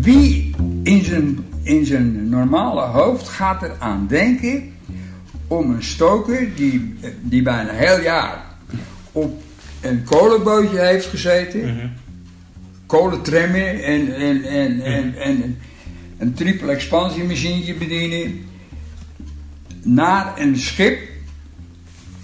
Wie 0.00 0.54
in 0.82 1.04
zijn, 1.04 1.46
in 1.62 1.86
zijn 1.86 2.28
normale 2.28 2.80
hoofd 2.80 3.28
gaat 3.28 3.62
er 3.62 3.76
aan 3.78 4.06
denken 4.06 4.74
om 5.46 5.70
een 5.70 5.82
stoker 5.82 6.54
die, 6.54 6.94
die 7.22 7.42
bijna 7.42 7.70
een 7.70 7.76
heel 7.76 8.00
jaar 8.00 8.44
op 9.12 9.42
een 9.80 10.04
kolenbootje 10.04 10.78
heeft 10.78 11.06
gezeten, 11.06 11.92
kolentrammen 12.86 13.84
en, 13.84 14.14
en, 14.14 14.44
en, 14.44 14.80
en, 14.80 15.16
en 15.16 15.58
een 16.18 16.34
triple 16.34 16.72
expansiemachine 16.72 17.74
bedienen, 17.74 18.44
naar 19.82 20.40
een 20.40 20.56
schip 20.56 21.08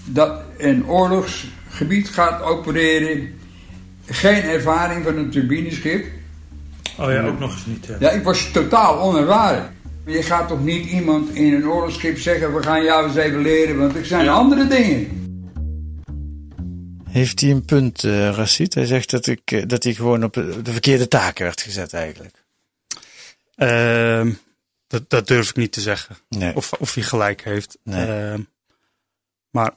dat 0.05 0.43
een 0.59 0.87
oorlogsgebied 0.87 2.09
gaat 2.09 2.43
opereren, 2.43 3.29
geen 4.07 4.43
ervaring 4.43 5.05
van 5.05 5.17
een 5.17 5.31
turbineschip. 5.31 6.07
Oh 6.99 7.11
ja, 7.11 7.27
ook 7.27 7.39
nog 7.39 7.53
eens 7.53 7.67
niet. 7.67 7.87
Ja. 7.87 7.97
Ja, 8.01 8.11
ik 8.11 8.23
was 8.23 8.51
totaal 8.51 9.01
onervaren. 9.01 9.71
Je 10.07 10.23
gaat 10.23 10.49
toch 10.49 10.65
niet 10.65 10.87
iemand 10.87 11.35
in 11.35 11.53
een 11.53 11.69
oorlogsschip 11.69 12.19
zeggen: 12.19 12.55
we 12.55 12.63
gaan 12.63 12.85
jou 12.85 13.07
eens 13.07 13.17
even 13.17 13.43
leren, 13.43 13.79
want 13.79 13.97
er 13.97 14.07
zijn 14.07 14.29
andere 14.29 14.67
dingen. 14.67 15.21
Heeft 17.09 17.41
hij 17.41 17.51
een 17.51 17.65
punt, 17.65 18.05
eh 18.05 18.31
Racit? 18.31 18.75
Hij 18.75 18.87
zegt 18.87 19.11
dat, 19.11 19.27
ik, 19.27 19.41
eh, 19.45 19.63
dat 19.67 19.85
hij 19.85 19.95
gewoon 19.95 20.25
op 20.25 20.33
de 20.33 20.73
verkeerde 20.73 21.09
taken 21.09 21.45
werd 21.45 21.61
gezet 21.61 21.93
eigenlijk. 21.93 22.42
Ehm, 23.69 24.33
Dat, 24.87 25.11
dat 25.11 25.27
durf 25.27 25.49
ik 25.49 25.57
niet 25.57 25.73
te 25.73 25.81
zeggen. 25.81 26.17
Nee. 26.29 26.57
Of, 26.57 26.73
of 26.73 26.95
hij 26.95 27.03
gelijk 27.03 27.45
heeft. 27.45 27.79
Nee. 27.85 28.07
Ehm, 28.07 28.41
maar 29.51 29.71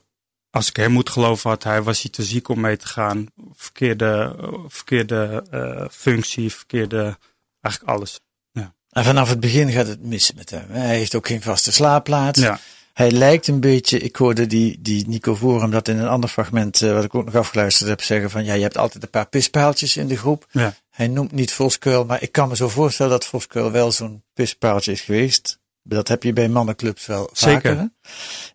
als 0.49 0.69
ik 0.69 0.75
hem 0.75 0.91
moet 0.91 1.09
geloven, 1.09 1.49
had 1.49 1.63
hij, 1.63 1.81
was 1.81 2.01
hij 2.01 2.11
te 2.11 2.23
ziek 2.23 2.47
om 2.47 2.59
mee 2.59 2.77
te 2.77 2.87
gaan. 2.87 3.27
Verkeerde, 3.53 4.35
verkeerde 4.67 5.43
eh, 5.51 5.85
functie, 5.91 6.53
verkeerde, 6.53 7.17
eigenlijk 7.61 7.95
alles. 7.95 8.19
Ja. 8.51 8.73
En 8.89 9.03
vanaf 9.03 9.29
het 9.29 9.39
begin 9.39 9.71
gaat 9.71 9.87
het 9.87 10.03
mis 10.03 10.33
met 10.33 10.49
hem. 10.49 10.69
Hij 10.69 10.97
heeft 10.97 11.15
ook 11.15 11.27
geen 11.27 11.41
vaste 11.41 11.71
slaapplaats. 11.71 12.39
Ja. 12.39 12.59
Hij 12.95 13.11
lijkt 13.11 13.47
een 13.47 13.59
beetje, 13.59 13.99
ik 13.99 14.15
hoorde 14.15 14.47
die, 14.47 14.77
die 14.81 15.07
Nico 15.07 15.35
Vorum 15.35 15.71
dat 15.71 15.87
in 15.87 15.97
een 15.99 16.07
ander 16.07 16.29
fragment, 16.29 16.81
eh, 16.81 16.93
wat 16.93 17.03
ik 17.03 17.15
ook 17.15 17.25
nog 17.25 17.35
afgeluisterd 17.35 17.89
heb, 17.89 18.01
zeggen 18.01 18.29
van 18.29 18.45
ja, 18.45 18.53
je 18.53 18.61
hebt 18.61 18.77
altijd 18.77 19.03
een 19.03 19.09
paar 19.09 19.27
pispaaltjes 19.27 19.97
in 19.97 20.07
de 20.07 20.17
groep. 20.17 20.45
Ja. 20.51 20.73
Hij 20.89 21.07
noemt 21.07 21.31
niet 21.31 21.51
Voskuil, 21.53 22.05
maar 22.05 22.21
ik 22.21 22.31
kan 22.31 22.47
me 22.49 22.55
zo 22.55 22.69
voorstellen 22.69 23.11
dat 23.11 23.25
Voskuil 23.25 23.71
wel 23.71 23.91
zo'n 23.91 24.23
pispaaltje 24.33 24.91
is 24.91 25.01
geweest. 25.01 25.59
Dat 25.83 26.07
heb 26.07 26.23
je 26.23 26.33
bij 26.33 26.49
mannenclubs 26.49 27.05
wel 27.05 27.29
vaker. 27.33 27.51
Zeker. 27.71 27.77
hè? 27.77 27.85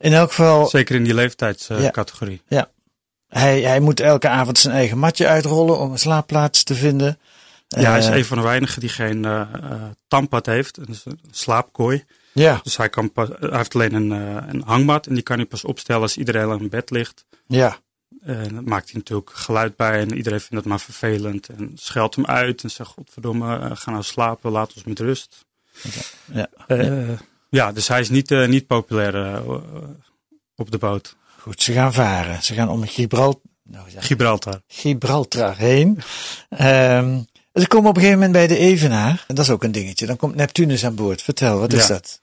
In 0.07 0.13
elk 0.13 0.29
geval, 0.29 0.69
Zeker 0.69 0.95
in 0.97 1.05
die 1.05 1.15
leeftijdscategorie. 1.15 2.43
ja. 2.49 2.71
Hij, 3.29 3.61
hij 3.61 3.81
moet 3.81 4.01
elke 4.01 4.29
avond 4.29 4.59
zijn 4.59 4.75
eigen 4.75 4.99
matje 4.99 5.27
uitrollen 5.27 5.79
om 5.79 5.93
een 5.93 5.99
slaapplaats 5.99 6.63
te 6.63 6.75
vinden. 6.75 7.19
Ja, 7.69 7.91
hij 7.91 7.99
is 7.99 8.07
Eh, 8.07 8.17
een 8.17 8.25
van 8.25 8.37
de 8.37 8.43
weinigen 8.43 8.81
die 8.81 8.89
geen 8.89 9.25
eh, 9.25 9.41
tandpad 10.09 10.47
heeft. 10.47 10.77
Een 10.77 10.97
slaapkooi. 11.31 12.05
Ja. 12.33 12.61
Dus 12.63 12.77
hij, 12.77 12.89
kan 12.89 13.13
pas, 13.13 13.29
hij 13.29 13.57
heeft 13.57 13.75
alleen 13.75 13.95
een, 13.95 14.13
eh, 14.13 14.45
een 14.49 14.63
hangmat. 14.63 15.07
En 15.07 15.15
die 15.15 15.23
kan 15.23 15.37
hij 15.37 15.47
pas 15.47 15.65
opstellen 15.65 16.03
als 16.03 16.17
iedereen 16.17 16.61
in 16.61 16.69
bed 16.69 16.91
ligt. 16.91 17.25
Ja. 17.47 17.79
En 18.21 18.55
dat 18.55 18.65
maakt 18.65 18.91
hij 18.91 18.99
natuurlijk 18.99 19.31
geluid 19.31 19.77
bij. 19.77 20.01
En 20.01 20.17
iedereen 20.17 20.41
vindt 20.41 20.55
het 20.55 20.65
maar 20.65 20.81
vervelend. 20.81 21.49
En 21.49 21.73
scheldt 21.75 22.15
hem 22.15 22.27
uit. 22.27 22.63
En 22.63 22.71
zegt, 22.71 22.91
godverdomme, 22.91 23.59
eh, 23.59 23.71
ga 23.75 23.91
nou 23.91 24.03
slapen. 24.03 24.51
Laat 24.51 24.75
ons 24.75 24.85
met 24.85 24.99
rust. 24.99 25.45
Ja. 26.33 26.49
Eh, 26.67 27.19
ja, 27.51 27.73
dus 27.73 27.89
hij 27.89 28.01
is 28.01 28.09
niet, 28.09 28.31
eh, 28.31 28.49
niet 28.49 28.67
populair 28.67 29.35
eh, 29.35 29.51
op 30.57 30.71
de 30.71 30.79
boot. 30.79 31.17
Goed, 31.39 31.63
ze 31.63 31.73
gaan 31.73 31.93
varen. 31.93 32.43
Ze 32.43 32.55
gaan 32.55 32.69
om 32.69 32.87
Gibraltar, 32.87 33.41
nou, 33.63 33.87
Gibraltar. 33.97 34.61
Gibraltar 34.67 35.57
heen. 35.57 35.99
Ehm, 36.49 37.21
ze 37.55 37.67
komen 37.67 37.89
op 37.91 37.97
een 37.97 38.03
gegeven 38.03 38.23
moment 38.27 38.33
bij 38.33 38.47
de 38.47 38.57
Evenaar. 38.65 39.25
En 39.29 39.35
dat 39.35 39.45
is 39.45 39.51
ook 39.51 39.63
een 39.65 39.73
dingetje. 39.73 40.07
Dan 40.07 40.17
komt 40.17 40.35
Neptunus 40.35 40.85
aan 40.85 40.95
boord. 40.95 41.23
Vertel, 41.23 41.59
wat 41.59 41.73
is 41.73 41.87
Ja. 41.87 41.89
dat? 41.89 42.21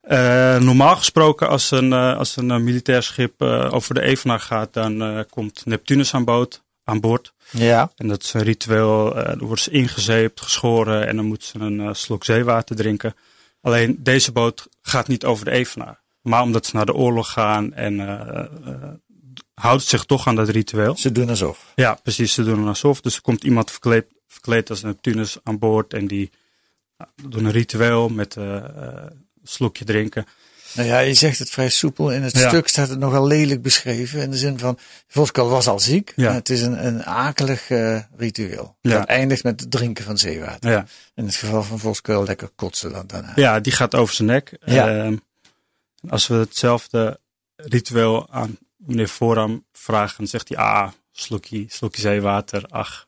Eh, 0.00 0.58
normaal 0.58 0.96
gesproken, 0.96 1.48
als 1.48 1.70
een, 1.70 1.92
eh, 1.92 2.16
als 2.16 2.36
een 2.36 2.50
eh, 2.50 2.56
militair 2.56 3.02
schip 3.02 3.42
over 3.42 3.94
de 3.94 4.00
Evenaar 4.00 4.40
gaat, 4.40 4.72
dan 4.72 5.24
komt 5.30 5.62
Neptunus 5.66 6.14
aan, 6.14 6.24
boord, 6.24 6.62
aan 6.84 7.00
boord. 7.00 7.32
Ja. 7.50 7.92
En 7.96 8.08
dat 8.08 8.22
is 8.22 8.32
een 8.32 8.42
ritueel. 8.42 9.14
dan 9.14 9.38
wordt 9.38 9.62
ze 9.62 9.70
ingezeept, 9.70 10.40
geschoren 10.40 11.06
en 11.06 11.16
dan 11.16 11.24
moet 11.24 11.44
ze 11.44 11.58
een 11.58 11.94
slok 11.96 12.24
zeewater 12.24 12.76
drinken. 12.76 13.14
Alleen 13.60 13.96
deze 14.00 14.32
boot 14.32 14.68
gaat 14.82 15.08
niet 15.08 15.24
over 15.24 15.44
de 15.44 15.50
Evenaar. 15.50 16.00
Maar 16.22 16.42
omdat 16.42 16.66
ze 16.66 16.76
naar 16.76 16.86
de 16.86 16.94
oorlog 16.94 17.32
gaan 17.32 17.74
en 17.74 17.98
houdt 19.54 19.82
zich 19.84 20.04
toch 20.04 20.26
aan 20.26 20.34
dat 20.36 20.48
ritueel. 20.48 20.96
Ze 20.96 21.12
doen 21.12 21.28
alsof. 21.28 21.72
Ja, 21.74 21.98
precies. 22.02 22.32
Ze 22.32 22.44
doen 22.44 22.68
alsof. 22.68 23.00
Dus 23.00 23.16
er 23.16 23.22
komt 23.22 23.44
iemand 23.44 23.70
verkleed, 23.70 24.04
verkleed 24.32 24.70
als 24.70 24.82
Neptunus 24.82 25.36
aan 25.42 25.58
boord 25.58 25.94
en 25.94 26.06
die 26.06 26.30
nou, 26.98 27.10
doen 27.28 27.44
een 27.44 27.50
ritueel 27.52 28.08
met 28.08 28.36
eh, 28.36 28.56
eh, 28.56 28.64
een 29.06 29.26
slokje 29.42 29.84
drinken. 29.84 30.26
Nou 30.74 30.88
ja, 30.88 30.98
je 30.98 31.14
zegt 31.14 31.38
het 31.38 31.50
vrij 31.50 31.68
soepel. 31.68 32.12
In 32.12 32.22
het 32.22 32.38
Ja. 32.38 32.48
stuk 32.48 32.68
staat 32.68 32.88
het 32.88 32.98
nogal 32.98 33.26
lelijk 33.26 33.62
beschreven. 33.62 34.20
In 34.22 34.30
de 34.30 34.36
zin 34.36 34.58
van, 34.58 34.78
Voskuil 35.06 35.48
was 35.48 35.66
al 35.66 35.80
ziek. 35.80 36.12
Ja. 36.16 36.32
Het 36.32 36.48
is 36.48 36.62
een, 36.62 36.86
een 36.86 37.04
akelig 37.04 37.70
eh, 37.70 38.00
ritueel. 38.16 38.76
Ja. 38.80 38.98
Dat 38.98 39.08
eindigt 39.08 39.42
met 39.44 39.60
het 39.60 39.70
drinken 39.70 40.04
van 40.04 40.18
zeewater. 40.18 40.70
Ja. 40.70 40.86
In 41.14 41.24
het 41.24 41.34
geval 41.34 41.62
van 41.62 41.78
Voskuil 41.78 42.24
lekker 42.24 42.48
kotsen 42.54 42.92
dan 42.92 43.06
daarna. 43.06 43.32
Ja, 43.34 43.60
die 43.60 43.72
gaat 43.72 43.94
over 43.94 44.14
zijn 44.14 44.28
nek. 44.28 44.56
Ja. 44.64 44.98
Ehm, 44.98 45.16
als 46.08 46.26
we 46.26 46.34
hetzelfde 46.34 47.20
ritueel 47.56 48.30
aan 48.30 48.58
meneer 48.76 49.08
Vooram 49.08 49.64
vragen, 49.72 50.16
dan 50.16 50.26
zegt 50.26 50.48
hij, 50.48 50.58
ah, 50.58 50.88
slokje, 51.12 51.64
slokje 51.68 52.00
zeewater, 52.00 52.66
ach. 52.68 53.06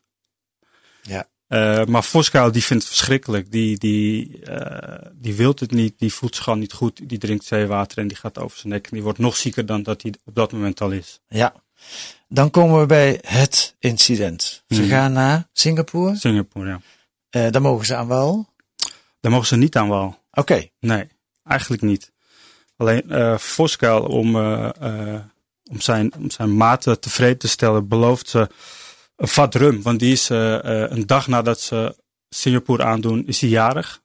Ja. 1.08 1.28
Eh, 1.46 1.84
maar 1.84 2.04
Voskuil, 2.04 2.52
die 2.52 2.64
vindt 2.64 2.82
het 2.82 2.92
verschrikkelijk. 2.92 3.50
Die, 3.52 3.78
die, 3.78 4.40
eh, 4.44 5.10
die 5.14 5.34
wil 5.34 5.54
het 5.58 5.70
niet, 5.70 5.98
die 5.98 6.12
voelt 6.12 6.34
zich 6.34 6.44
gewoon 6.44 6.58
niet 6.58 6.72
goed. 6.72 7.08
Die 7.08 7.18
drinkt 7.18 7.44
zeewater 7.44 7.98
en 7.98 8.08
die 8.08 8.16
gaat 8.16 8.38
over 8.38 8.58
zijn 8.58 8.72
nek. 8.72 8.84
En 8.84 8.90
die 8.92 9.02
wordt 9.02 9.18
nog 9.18 9.36
zieker 9.36 9.66
dan 9.66 9.82
dat 9.82 10.02
hij 10.02 10.14
op 10.24 10.34
dat 10.34 10.52
moment 10.52 10.80
al 10.80 10.90
is. 10.90 11.20
Ja. 11.28 11.54
Dan 12.28 12.50
komen 12.50 12.80
we 12.80 12.86
bij 12.86 13.18
het 13.26 13.76
incident. 13.78 14.64
Ze 14.68 14.80
Mhm. 14.80 14.88
gaan 14.90 15.12
naar 15.12 15.48
Singapore. 15.52 16.16
Singapore, 16.16 16.68
ja. 16.68 16.80
Eh 17.30 17.50
daar 17.50 17.62
mogen 17.62 17.86
ze 17.86 17.94
aan 17.94 18.06
wal. 18.06 18.48
Daar 19.20 19.32
mogen 19.32 19.46
ze 19.46 19.56
niet 19.56 19.76
aan 19.76 19.88
wal. 19.88 20.18
Oké. 20.32 20.68
Nee, 20.80 21.08
eigenlijk 21.44 21.82
niet. 21.82 22.12
Alleen 22.76 23.04
Voskuil, 23.40 24.02
om, 24.02 24.36
om, 25.70 25.80
zijn, 25.80 26.14
om 26.14 26.30
zijn 26.30 26.56
maten 26.56 27.00
tevreden 27.00 27.38
te 27.38 27.48
stellen, 27.48 27.88
belooft 27.88 28.28
ze 28.28 28.48
een 29.24 29.30
vat 29.30 29.54
rum. 29.54 29.82
Want 29.82 29.98
die 29.98 30.12
is 30.12 30.30
eh, 30.30 30.82
eh, 30.82 30.90
een 30.90 31.06
dag 31.06 31.28
nadat 31.28 31.60
ze 31.60 31.96
Singapore 32.28 32.84
aandoen, 32.84 33.26
is 33.26 33.40
hij 33.40 33.50
jarig. 33.50 34.02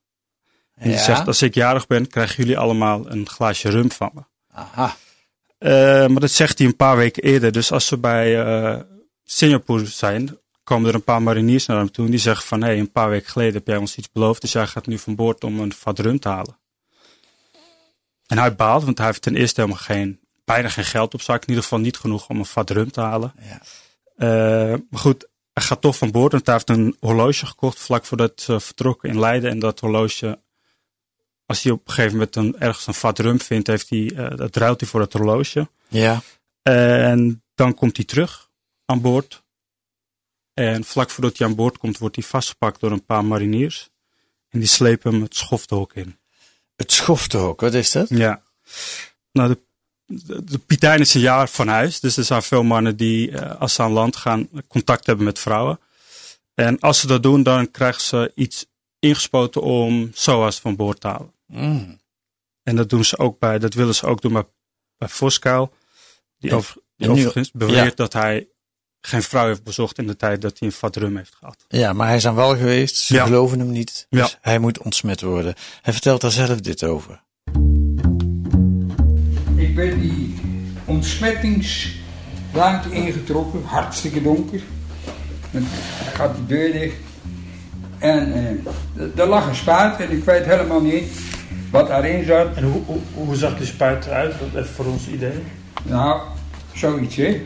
En 0.75 0.89
die 0.89 0.97
zegt, 0.97 1.27
als 1.27 1.41
ik 1.41 1.53
jarig 1.53 1.87
ben, 1.87 2.07
krijgen 2.07 2.35
jullie 2.35 2.57
allemaal 2.57 3.11
een 3.11 3.29
glaasje 3.29 3.69
rum 3.69 3.91
van 3.91 4.11
me. 4.13 4.21
Aha. 4.51 4.95
Eh, 5.57 5.71
maar 6.07 6.19
dat 6.19 6.31
zegt 6.31 6.57
hij 6.57 6.67
een 6.67 6.75
paar 6.75 6.97
weken 6.97 7.23
eerder. 7.23 7.51
Dus 7.51 7.71
als 7.71 7.85
ze 7.85 7.97
bij 7.97 8.85
Singapore 9.23 9.85
zijn, 9.85 10.37
komen 10.63 10.89
er 10.89 10.95
een 10.95 11.03
paar 11.03 11.21
mariniers 11.21 11.65
naar 11.65 11.77
hem 11.77 11.91
toe. 11.91 12.05
En 12.05 12.11
die 12.11 12.19
zeggen 12.19 12.47
van, 12.47 12.61
hé, 12.61 12.67
hey, 12.67 12.79
een 12.79 12.91
paar 12.91 13.09
weken 13.09 13.29
geleden 13.29 13.53
heb 13.53 13.67
jij 13.67 13.77
ons 13.77 13.95
iets 13.95 14.11
beloofd. 14.11 14.41
Dus 14.41 14.51
jij 14.51 14.67
gaat 14.67 14.87
nu 14.87 14.97
van 14.97 15.15
boord 15.15 15.43
om 15.43 15.59
een 15.59 15.73
vat 15.73 15.99
rum 15.99 16.19
te 16.19 16.29
halen. 16.29 16.57
En 18.27 18.37
hij 18.37 18.55
baalt, 18.55 18.83
want 18.83 18.97
hij 18.97 19.07
heeft 19.07 19.21
ten 19.21 19.35
eerste 19.35 19.61
helemaal 19.61 19.83
geen, 19.83 20.19
bijna 20.45 20.69
geen 20.69 20.85
geld 20.85 21.13
op 21.13 21.21
zak. 21.21 21.41
In 21.41 21.47
ieder 21.47 21.63
geval 21.63 21.79
niet 21.79 21.97
genoeg 21.97 22.29
om 22.29 22.39
een 22.39 22.45
vat 22.45 22.69
rum 22.69 22.91
te 22.91 23.01
halen. 23.01 23.33
Ja. 23.39 23.61
Eh, 24.19 24.75
maar 24.89 24.99
goed, 24.99 25.27
hij 25.53 25.63
gaat 25.63 25.81
toch 25.81 25.97
van 25.97 26.11
boord. 26.11 26.31
Want 26.31 26.45
hij 26.45 26.55
heeft 26.55 26.69
een 26.69 26.95
horloge 26.99 27.45
gekocht 27.45 27.79
vlak 27.79 28.05
voordat 28.05 28.41
ze 28.41 28.59
vertrokken 28.59 29.09
in 29.09 29.19
Leiden. 29.19 29.49
En 29.49 29.59
dat 29.59 29.79
horloge, 29.79 30.41
als 31.45 31.63
hij 31.63 31.71
op 31.71 31.87
een 31.87 31.93
gegeven 31.93 32.17
moment 32.17 32.35
een, 32.35 32.59
ergens 32.59 32.87
een 32.87 32.93
vat 32.93 33.19
rum 33.19 33.39
vindt, 33.41 33.67
heeft 33.67 33.89
hij, 33.89 34.11
eh, 34.15 34.37
dat 34.37 34.55
ruilt 34.55 34.79
hij 34.79 34.89
voor 34.89 35.01
het 35.01 35.13
horloge. 35.13 35.69
Ja. 35.87 36.21
En 36.61 37.43
dan 37.55 37.73
komt 37.73 37.95
hij 37.95 38.05
terug 38.05 38.49
aan 38.85 39.01
boord. 39.01 39.43
En 40.53 40.83
vlak 40.83 41.09
voordat 41.09 41.37
hij 41.37 41.47
aan 41.47 41.55
boord 41.55 41.77
komt, 41.77 41.97
wordt 41.97 42.15
hij 42.15 42.25
vastgepakt 42.25 42.79
door 42.79 42.91
een 42.91 43.05
paar 43.05 43.25
mariniers. 43.25 43.89
En 44.49 44.59
die 44.59 44.67
slepen 44.67 45.11
hem 45.11 45.21
het 45.21 45.35
schoftehok 45.35 45.93
in. 45.93 46.17
Het 46.75 46.91
schoftehok, 46.91 47.61
wat 47.61 47.73
is 47.73 47.91
dat? 47.91 48.09
Ja. 48.09 48.43
Nou, 49.31 49.49
de, 49.49 49.59
Pietijn 50.65 50.99
is 50.99 51.13
een 51.13 51.21
jaar 51.21 51.49
van 51.49 51.67
huis. 51.67 51.99
Dus 51.99 52.17
er 52.17 52.23
zijn 52.23 52.43
veel 52.43 52.63
mannen 52.63 52.97
die, 52.97 53.31
eh, 53.31 53.59
als 53.61 53.73
ze 53.73 53.81
aan 53.81 53.91
land 53.91 54.15
gaan, 54.15 54.49
contact 54.67 55.05
hebben 55.05 55.25
met 55.25 55.39
vrouwen. 55.39 55.79
En 56.53 56.79
als 56.79 56.99
ze 56.99 57.07
dat 57.07 57.23
doen, 57.23 57.43
dan 57.43 57.71
krijgen 57.71 58.01
ze 58.01 58.31
iets 58.35 58.65
ingespoten 58.99 59.61
om 59.61 60.11
SOA's 60.13 60.59
van 60.59 60.75
boord 60.75 61.01
te 61.01 61.07
halen. 61.07 61.33
Mm. 61.45 61.99
En 62.63 62.75
dat 62.75 62.89
doen 62.89 63.05
ze 63.05 63.17
ook 63.17 63.39
bij, 63.39 63.59
dat 63.59 63.73
willen 63.73 63.95
ze 63.95 64.05
ook 64.05 64.21
doen 64.21 64.33
bij, 64.33 64.45
bij 64.97 65.07
Voskuil. 65.07 65.73
Die, 66.37 66.53
over, 66.55 66.75
overigens 66.97 67.51
beweert 67.51 67.89
ja. 67.89 67.95
dat 67.95 68.13
hij 68.13 68.47
geen 69.01 69.23
vrouw 69.23 69.47
heeft 69.47 69.63
bezocht 69.63 69.97
in 69.97 70.07
de 70.07 70.15
tijd 70.15 70.41
dat 70.41 70.59
hij 70.59 70.67
een 70.67 70.73
vat 70.73 70.95
rum 70.95 71.17
heeft 71.17 71.35
gehad. 71.35 71.65
Ja, 71.67 71.93
maar 71.93 72.07
hij 72.07 72.15
is 72.15 72.25
aan 72.27 72.35
wal 72.35 72.57
geweest. 72.57 72.95
Ze 72.95 73.13
Ja. 73.13 73.23
geloven 73.25 73.59
hem 73.59 73.71
niet. 73.71 74.05
Dus 74.09 74.29
Ja. 74.31 74.37
hij 74.41 74.59
moet 74.59 74.79
ontsmet 74.79 75.21
worden. 75.21 75.55
Hij 75.81 75.93
vertelt 75.93 76.21
daar 76.21 76.31
zelf 76.31 76.59
dit 76.59 76.83
over. 76.83 77.23
Ben 79.79 79.99
die 79.99 80.35
ontsmettingsruimte 80.85 82.91
ingetrokken, 82.91 83.63
hartstikke 83.63 84.21
donker. 84.21 84.61
Ik 85.51 86.15
had 86.17 86.35
de 86.35 86.45
deur 86.47 86.71
dicht. 86.71 86.95
En 87.97 88.33
eh, 88.33 88.51
er 89.15 89.27
lag 89.27 89.47
een 89.47 89.55
spuit 89.55 89.99
en 89.99 90.11
ik 90.11 90.23
weet 90.23 90.45
helemaal 90.45 90.81
niet 90.81 91.11
wat 91.71 91.87
daarin 91.87 92.25
zat. 92.25 92.55
En 92.55 92.63
hoe, 92.63 92.81
hoe, 92.85 92.99
hoe 93.13 93.35
zag 93.35 93.57
die 93.57 93.65
spuit 93.65 94.05
eruit? 94.05 94.33
Dat 94.39 94.63
Even 94.63 94.75
voor 94.75 94.85
ons 94.85 95.07
idee. 95.07 95.43
Nou, 95.83 96.21
zoiets 96.73 97.15
hè. 97.15 97.41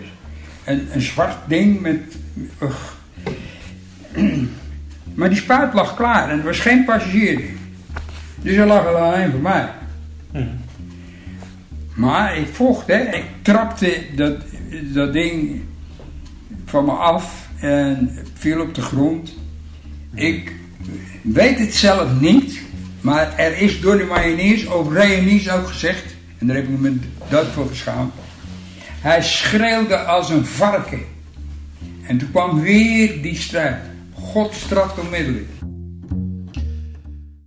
Een, 0.63 0.87
een 0.93 1.01
zwart 1.01 1.37
ding 1.47 1.81
met... 1.81 1.99
ugh. 2.61 2.91
Maar 5.15 5.29
die 5.29 5.37
spuit 5.37 5.73
lag 5.73 5.95
klaar 5.95 6.29
en 6.29 6.39
er 6.39 6.45
was 6.45 6.59
geen 6.59 6.85
passagier. 6.85 7.41
Dus 8.41 8.55
er 8.55 8.67
lag 8.67 8.85
er 8.85 8.95
alleen 8.95 9.31
voor 9.31 9.39
mij. 9.39 9.69
Maar 11.95 12.37
ik 12.37 12.47
vocht, 12.51 12.87
hè. 12.87 13.15
Ik 13.15 13.25
trapte 13.41 14.03
dat, 14.15 14.37
dat 14.93 15.13
ding 15.13 15.61
van 16.65 16.85
me 16.85 16.91
af 16.91 17.49
en 17.59 18.17
viel 18.33 18.61
op 18.61 18.75
de 18.75 18.81
grond. 18.81 19.33
Ik 20.13 20.53
weet 21.21 21.59
het 21.59 21.73
zelf 21.73 22.19
niet, 22.19 22.61
maar 23.01 23.37
er 23.37 23.57
is 23.57 23.81
door 23.81 23.97
de 23.97 24.03
mariniers, 24.03 24.67
over 24.67 24.93
Reunies 24.93 25.49
ook 25.49 25.67
gezegd, 25.67 26.15
en 26.37 26.47
daar 26.47 26.55
heb 26.55 26.67
ik 26.67 26.79
me 26.79 26.97
dood 27.29 27.47
voor 27.47 27.67
geschaamd. 27.67 28.13
Hij 29.01 29.23
schreeuwde 29.23 29.97
als 29.97 30.29
een 30.29 30.45
varken. 30.45 31.01
En 32.07 32.17
toen 32.17 32.31
kwam 32.31 32.61
weer 32.61 33.21
die 33.21 33.35
strijd. 33.35 33.81
God 34.13 34.53
straft 34.53 34.99
onmiddellijk. 34.99 35.49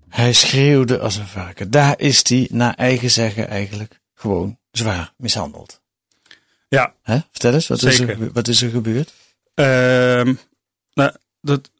Hij 0.08 0.32
schreeuwde 0.32 0.98
als 0.98 1.16
een 1.16 1.26
varken. 1.26 1.70
Daar 1.70 1.94
is 1.96 2.28
hij, 2.28 2.48
naar 2.52 2.74
eigen 2.74 3.10
zeggen, 3.10 3.48
eigenlijk 3.48 4.00
gewoon 4.26 4.58
zwaar 4.70 5.12
mishandeld. 5.16 5.80
Ja. 6.68 6.94
Hè? 7.02 7.18
Vertel 7.30 7.52
eens, 7.52 7.66
wat 7.66 7.82
is, 7.82 8.00
er, 8.00 8.32
wat 8.32 8.48
is 8.48 8.62
er 8.62 8.70
gebeurd? 8.70 9.12
Ehm, 9.54 10.34
nou, 10.92 11.12
dat, 11.40 11.70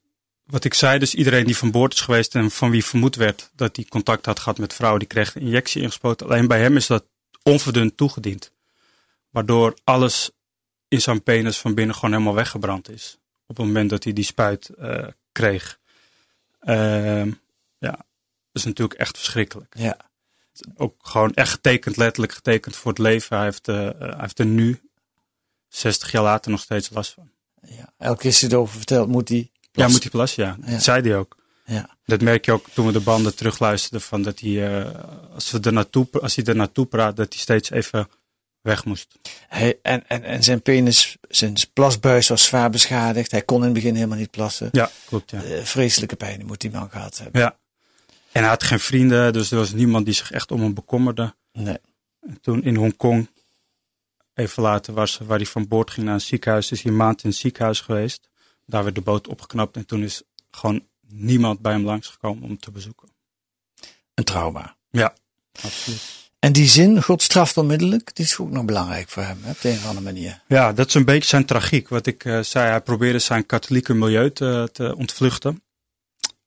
wat 0.45 0.65
ik 0.65 0.75
zei, 0.75 0.99
dus 0.99 1.15
iedereen 1.15 1.47
die 1.47 1.57
van 1.57 1.71
boord 1.71 1.93
is 1.93 2.01
geweest 2.01 2.35
en 2.35 2.51
van 2.51 2.71
wie 2.71 2.85
vermoed 2.85 3.17
werd 3.17 3.51
dat 3.55 3.77
hij 3.77 3.85
contact 3.85 4.27
had 4.27 4.39
gehad 4.39 4.59
met 4.59 4.75
vrouwen, 4.75 5.01
die 5.01 5.09
kreeg 5.09 5.35
een 5.35 5.43
injectie 5.43 5.83
ingespoten. 5.83 6.27
Alleen 6.27 6.47
bij 6.47 6.61
hem 6.61 6.77
is 6.77 6.87
dat 6.87 7.05
onverdund 7.43 7.97
toegediend. 7.97 8.53
Waardoor 9.31 9.75
alles 9.85 10.31
in 10.89 11.01
zijn 11.01 11.23
penis 11.23 11.59
van 11.59 11.75
binnen 11.75 11.95
gewoon 11.95 12.13
helemaal 12.13 12.35
weggebrand 12.35 12.91
is. 12.91 13.19
Op 13.47 13.57
het 13.57 13.67
moment 13.67 13.91
dat 13.91 14.05
hij 14.05 14.13
die 14.13 14.25
spuit 14.25 14.69
eh, 14.69 15.07
kreeg. 15.33 15.79
Ehm, 16.61 17.31
ja, 17.79 17.91
dat 17.91 18.53
is 18.53 18.65
natuurlijk 18.65 19.01
echt 19.01 19.17
verschrikkelijk. 19.17 19.75
Ja. 19.79 19.97
Ook 20.77 20.95
gewoon 20.99 21.35
echt 21.35 21.51
getekend, 21.51 21.97
letterlijk 21.97 22.33
getekend 22.33 22.77
voor 22.77 22.91
het 22.91 23.01
leven. 23.01 23.37
Hij 23.37 23.45
heeft, 23.45 23.69
eh, 23.69 23.87
eh, 23.89 23.95
hij 23.99 24.17
heeft 24.17 24.39
er 24.39 24.47
nu, 24.47 24.81
60 25.69 26.13
jaar 26.13 26.23
later, 26.23 26.51
nog 26.51 26.61
steeds 26.61 26.91
last 26.91 27.13
van. 27.13 27.31
Elke 27.99 28.21
keer 28.21 28.31
als 28.31 28.41
hij 28.41 28.51
erover 28.51 28.77
vertelt, 28.77 29.09
moet 29.09 29.29
hij... 29.29 29.51
Ja, 29.73 29.89
moet 29.89 30.03
hij 30.03 30.11
plassen, 30.11 30.45
ja. 30.45 30.57
Ja. 30.65 30.71
Dat 30.71 30.83
zei 30.83 31.03
hij 31.03 31.17
ook. 31.17 31.37
Ja. 31.65 31.97
Dat 32.05 32.21
merk 32.21 32.45
je 32.45 32.53
ook 32.53 32.67
toen 32.71 32.87
we 32.87 32.93
de 32.93 33.01
banden 33.01 33.35
terugluisterden. 33.35 34.01
Van 34.01 34.23
dat 34.23 34.41
hij, 34.41 34.81
eh, 34.81 34.95
als, 35.35 35.51
we 35.51 35.61
er 35.61 35.73
naartoe, 35.73 36.09
als 36.21 36.37
hij 36.37 36.45
er 36.45 36.57
naartoe 36.57 36.87
praat, 36.87 37.17
dat 37.17 37.33
hij 37.33 37.43
steeds 37.43 37.71
even 37.71 38.09
weg 38.61 38.85
moest. 38.85 39.19
Hij, 39.49 39.79
en, 39.83 40.09
en, 40.09 40.23
en 40.23 40.43
zijn 40.43 40.63
penis, 40.63 41.17
zijn 41.29 41.55
plasbuis 41.73 42.29
was 42.29 42.45
zwaar 42.45 42.71
beschadigd. 42.71 43.31
Hij 43.31 43.43
kon 43.43 43.59
in 43.59 43.65
het 43.65 43.73
begin 43.73 43.95
helemaal 43.95 44.19
niet 44.19 44.31
plassen. 44.31 44.69
Ja, 44.73 44.91
klopt. 45.07 45.31
Ja. 45.31 45.41
Vreselijke 45.65 46.17
pijn 46.17 46.47
moet 46.47 46.61
die 46.61 46.71
man 46.71 46.91
gehad 46.91 47.19
hebben. 47.19 47.41
ja. 47.41 47.57
En 48.37 48.43
hij 48.43 48.51
had 48.51 48.63
geen 48.63 48.81
vrienden, 48.81 49.33
dus 49.33 49.51
er 49.51 49.57
was 49.57 49.73
niemand 49.73 50.05
die 50.05 50.15
zich 50.15 50.31
echt 50.31 50.51
om 50.51 50.61
hem 50.61 50.75
bekommerde. 50.75 51.35
Nee. 51.53 51.79
En 52.21 52.39
toen 52.41 52.63
in 52.63 52.77
Hongkong, 52.77 53.31
even 54.35 54.63
later 54.63 54.95
was 54.95 55.19
waar 55.25 55.37
hij 55.37 55.47
van 55.47 55.69
boord 55.69 55.91
ging 55.91 56.07
naar 56.07 56.15
een 56.15 56.21
ziekenhuis, 56.21 56.71
is 56.71 56.83
hij 56.83 56.91
een 56.91 56.97
maand 56.97 57.23
in 57.23 57.29
het 57.29 57.39
ziekenhuis 57.39 57.81
geweest. 57.81 58.29
Daar 58.67 58.83
werd 58.83 58.95
de 58.95 59.01
boot 59.01 59.29
opgeknapt 59.29 59.77
en 59.77 59.87
toen 59.87 60.03
is 60.03 60.23
gewoon 60.51 60.87
niemand 61.01 61.61
bij 61.61 61.73
hem 61.73 61.85
langsgekomen 61.85 62.49
om 62.49 62.59
te 62.59 62.71
bezoeken. 62.71 63.09
Een 64.15 64.25
trauma. 64.25 64.77
Ja, 64.91 65.15
absoluut. 65.63 66.03
En 66.39 66.53
die 66.53 66.69
zin, 66.69 67.03
God 67.03 67.23
straft 67.23 67.57
onmiddellijk, 67.57 68.15
die 68.15 68.25
is 68.25 68.39
ook 68.39 68.51
nog 68.51 68.65
belangrijk 68.65 69.09
voor 69.09 69.23
hem, 69.23 69.39
hè, 69.43 69.51
op 69.51 69.61
de 69.61 69.69
een 69.69 69.77
of 69.77 69.87
andere 69.87 70.05
manier. 70.05 70.43
Ja, 70.49 70.73
dat 70.73 70.87
is 70.87 70.95
een 70.95 71.05
beetje 71.05 71.29
zijn 71.29 71.45
tragiek. 71.45 71.89
Wat 71.89 72.07
ik 72.07 72.25
eh, 72.25 72.41
zei, 72.41 72.69
hij 72.69 72.81
probeerde 72.81 73.19
zijn 73.19 73.47
katholieke 73.47 73.95
milieu 73.95 74.33
te, 74.33 74.69
te 74.73 74.97
ontvluchten. 74.97 75.63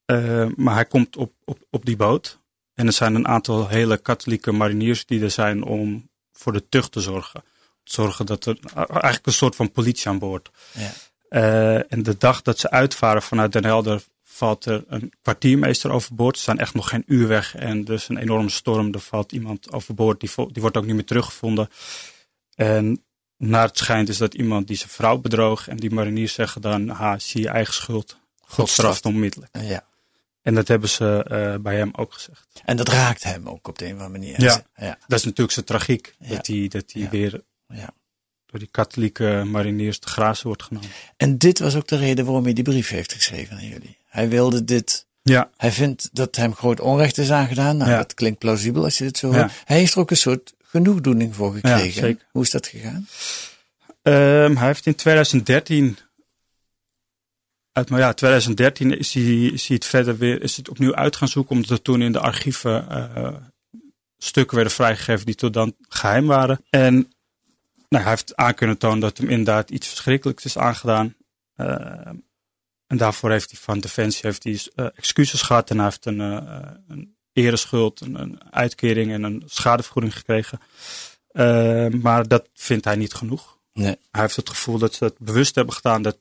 Eh, 0.09 0.45
maar 0.55 0.73
hij 0.73 0.85
komt 0.85 1.17
op, 1.17 1.33
op, 1.45 1.59
op 1.69 1.85
die 1.85 1.95
boot. 1.95 2.39
En 2.73 2.85
er 2.85 2.93
zijn 2.93 3.15
een 3.15 3.27
aantal 3.27 3.67
hele 3.67 3.97
katholieke 3.97 4.51
mariniers 4.51 5.05
die 5.05 5.21
er 5.23 5.31
zijn 5.31 5.63
om 5.63 6.09
voor 6.33 6.53
de 6.53 6.69
tucht 6.69 6.91
te 6.91 7.01
zorgen. 7.01 7.43
Zorgen 7.83 8.25
dat 8.25 8.45
er 8.45 8.57
eigenlijk 8.75 9.25
een 9.25 9.33
soort 9.33 9.55
van 9.55 9.71
politie 9.71 10.07
aan 10.07 10.19
boord. 10.19 10.51
Ja. 10.71 10.91
Eh, 11.29 11.91
en 11.91 12.03
de 12.03 12.17
dag 12.17 12.41
dat 12.41 12.59
ze 12.59 12.69
uitvaren 12.69 13.21
vanuit 13.21 13.51
Den 13.51 13.63
Helder 13.63 14.03
valt 14.23 14.65
er 14.65 14.83
een 14.87 15.13
kwartiermeester 15.21 15.91
overboord. 15.91 16.37
Ze 16.37 16.43
zijn 16.43 16.59
echt 16.59 16.73
nog 16.73 16.89
geen 16.89 17.03
uur 17.05 17.27
weg 17.27 17.55
en 17.55 17.83
dus 17.83 18.09
een 18.09 18.17
enorme 18.17 18.49
storm. 18.49 18.93
Er 18.93 18.99
valt 18.99 19.31
iemand 19.31 19.71
overboord, 19.71 20.19
die, 20.19 20.29
die 20.35 20.61
wordt 20.61 20.77
ook 20.77 20.85
niet 20.85 20.95
meer 20.95 21.05
teruggevonden. 21.05 21.69
En 22.55 23.03
naar 23.37 23.67
het 23.67 23.77
schijnt 23.77 24.09
is 24.09 24.17
dat 24.17 24.33
iemand 24.33 24.67
die 24.67 24.77
zijn 24.77 24.89
vrouw 24.89 25.17
bedroog. 25.17 25.67
En 25.67 25.77
die 25.77 25.91
mariniers 25.91 26.33
zeggen 26.33 26.61
dan, 26.61 26.87
ha, 26.87 27.19
zie 27.19 27.41
je 27.41 27.49
eigen 27.49 27.73
schuld. 27.73 28.17
God 28.39 28.69
straft 28.69 29.05
onmiddellijk. 29.05 29.57
Ja. 29.61 29.87
En 30.41 30.55
dat 30.55 30.67
hebben 30.67 30.89
ze 30.89 31.23
eh, 31.27 31.61
bij 31.61 31.75
hem 31.77 31.89
ook 31.95 32.13
gezegd. 32.13 32.47
En 32.65 32.77
dat 32.77 32.87
raakt 32.89 33.23
hem 33.23 33.49
ook 33.49 33.67
op 33.67 33.77
de 33.79 33.85
een 33.85 33.95
of 33.95 34.01
andere 34.01 34.19
manier. 34.19 34.41
Ja, 34.41 34.63
ja. 34.75 34.97
dat 35.07 35.19
is 35.19 35.25
natuurlijk 35.25 35.51
zijn 35.51 35.65
tragiek. 35.65 36.15
Ja. 36.19 36.29
Dat 36.35 36.47
hij, 36.47 36.67
dat 36.67 36.91
hij 36.91 37.01
Ja. 37.01 37.09
weer 37.09 37.41
Ja. 37.67 37.89
door 38.45 38.59
die 38.59 38.67
katholieke 38.71 39.43
mariniers 39.45 39.99
te 39.99 40.07
grazen 40.07 40.47
wordt 40.47 40.63
genomen. 40.63 40.89
En 41.17 41.37
dit 41.37 41.59
was 41.59 41.75
ook 41.75 41.87
de 41.87 41.97
reden 41.97 42.25
waarom 42.25 42.43
hij 42.43 42.53
die 42.53 42.63
brief 42.63 42.89
heeft 42.89 43.13
geschreven 43.13 43.57
aan 43.57 43.67
jullie. 43.67 43.97
Hij 44.05 44.29
wilde 44.29 44.63
dit. 44.63 45.07
Ja. 45.21 45.49
Hij 45.57 45.71
vindt 45.71 46.09
dat 46.11 46.35
hem 46.35 46.53
groot 46.55 46.79
onrecht 46.79 47.17
is 47.17 47.31
aangedaan. 47.31 47.77
Nou, 47.77 47.89
Ja. 47.91 47.97
dat 47.97 48.13
klinkt 48.13 48.39
plausibel 48.39 48.83
als 48.83 48.97
je 48.97 49.03
dit 49.03 49.17
zo 49.17 49.31
hoort. 49.33 49.51
Hij 49.65 49.77
heeft 49.77 49.93
er 49.93 49.99
ook 49.99 50.11
een 50.11 50.17
soort 50.17 50.53
genoegdoening 50.63 51.35
voor 51.35 51.53
gekregen. 51.53 52.01
zeker. 52.01 52.25
Hoe 52.31 52.43
is 52.43 52.49
dat 52.49 52.67
gegaan? 52.67 53.07
Ehm, 54.01 54.55
hij 54.55 54.67
heeft 54.67 54.85
in 54.85 54.95
2013. 54.95 55.97
Uit, 57.71 57.89
maar 57.89 57.99
ja, 57.99 58.13
2013 58.13 58.97
is 58.97 59.13
hij, 59.13 59.23
is 59.23 59.67
hij 59.67 59.75
het 59.75 59.85
verder 59.85 60.17
weer 60.17 60.41
is 60.41 60.57
het 60.57 60.69
opnieuw 60.69 60.95
uit 60.95 61.15
gaan 61.15 61.27
zoeken. 61.27 61.55
Omdat 61.55 61.69
er 61.69 61.81
toen 61.81 62.01
in 62.01 62.11
de 62.11 62.19
archieven 62.19 62.89
eh, 62.89 63.35
stukken 64.17 64.55
werden 64.55 64.73
vrijgegeven 64.73 65.25
die 65.25 65.35
tot 65.35 65.53
dan 65.53 65.75
geheim 65.81 66.27
waren. 66.27 66.65
En 66.69 66.93
nou, 67.89 68.03
hij 68.03 68.09
heeft 68.09 68.35
aan 68.35 68.53
kunnen 68.53 68.77
tonen 68.77 68.99
dat 68.99 69.17
hem 69.17 69.29
inderdaad 69.29 69.69
iets 69.69 69.87
verschrikkelijks 69.87 70.45
is 70.45 70.57
aangedaan. 70.57 71.15
Ehm, 71.55 72.15
en 72.87 72.97
daarvoor 72.97 73.31
heeft 73.31 73.51
hij 73.51 73.59
van 73.59 73.79
Defensie 73.79 74.21
heeft 74.23 74.43
hij, 74.43 74.59
eh, 74.75 74.85
excuses 74.95 75.41
gehad. 75.41 75.69
En 75.69 75.75
hij 75.75 75.85
heeft 75.85 76.05
een, 76.05 76.21
eh, 76.21 76.71
een 76.87 77.15
ereschuld, 77.33 78.01
een, 78.01 78.15
een 78.15 78.53
uitkering 78.53 79.11
en 79.11 79.23
een 79.23 79.43
schadevergoeding 79.45 80.15
gekregen. 80.15 80.59
Maar 82.01 82.27
dat 82.27 82.49
vindt 82.53 82.85
hij 82.85 82.95
niet 82.95 83.13
genoeg. 83.13 83.57
Nee. 83.73 83.97
Hij 84.11 84.21
heeft 84.21 84.35
het 84.35 84.49
gevoel 84.49 84.77
dat 84.77 84.93
ze 84.93 85.03
het 85.03 85.17
bewust 85.19 85.55
hebben 85.55 85.73
gedaan. 85.73 86.01
Dat 86.01 86.17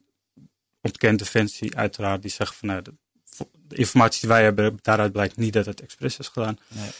ontkent 0.89 1.19
Defensie 1.19 1.77
uiteraard. 1.77 2.23
Die 2.23 2.31
zeggen 2.31 2.57
van 2.57 2.69
nou, 2.69 2.83
de, 2.83 2.93
de 3.69 3.77
informatie 3.77 4.21
die 4.21 4.29
wij 4.29 4.43
hebben, 4.43 4.79
daaruit 4.83 5.13
blijkt 5.13 5.37
niet 5.37 5.53
dat 5.53 5.67
het 5.67 5.81
expres 5.81 6.19
is 6.19 6.29
gedaan. 6.29 6.59
Nee. 6.69 6.91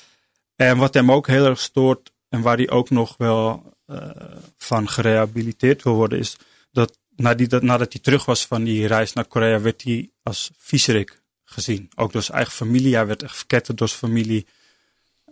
En 0.57 0.77
wat 0.79 0.95
hem 0.95 1.13
ook 1.13 1.27
heel 1.27 1.47
erg 1.47 1.61
stoort 1.61 2.13
en 2.29 2.41
waar 2.41 2.57
hij 2.57 2.71
ook 2.71 2.91
nog 2.91 3.15
wel 3.17 3.73
eh, 3.87 4.11
van 4.57 4.89
gerehabiliteerd 4.89 5.83
wil 5.83 5.95
worden, 5.95 6.19
is 6.19 6.37
dat, 6.71 6.99
nadat, 7.17 7.51
dat 7.51 7.63
nadat 7.63 7.93
hij 7.93 8.03
terug 8.03 8.25
was 8.25 8.47
van 8.47 8.65
die 8.65 8.87
reis 8.87 9.13
naar 9.13 9.25
Korea, 9.25 9.61
werd 9.61 9.83
hij 9.83 10.11
als 10.23 10.51
viezerik 10.59 11.23
gezien. 11.45 11.91
Ook 11.95 12.13
door 12.13 12.23
zijn 12.23 12.37
eigen 12.37 12.55
familie. 12.55 12.95
Hij 12.95 13.07
werd 13.07 13.23
echt 13.23 13.37
verketterd 13.37 13.79
door 13.79 13.89
zijn 13.89 14.01
familie. 14.01 14.47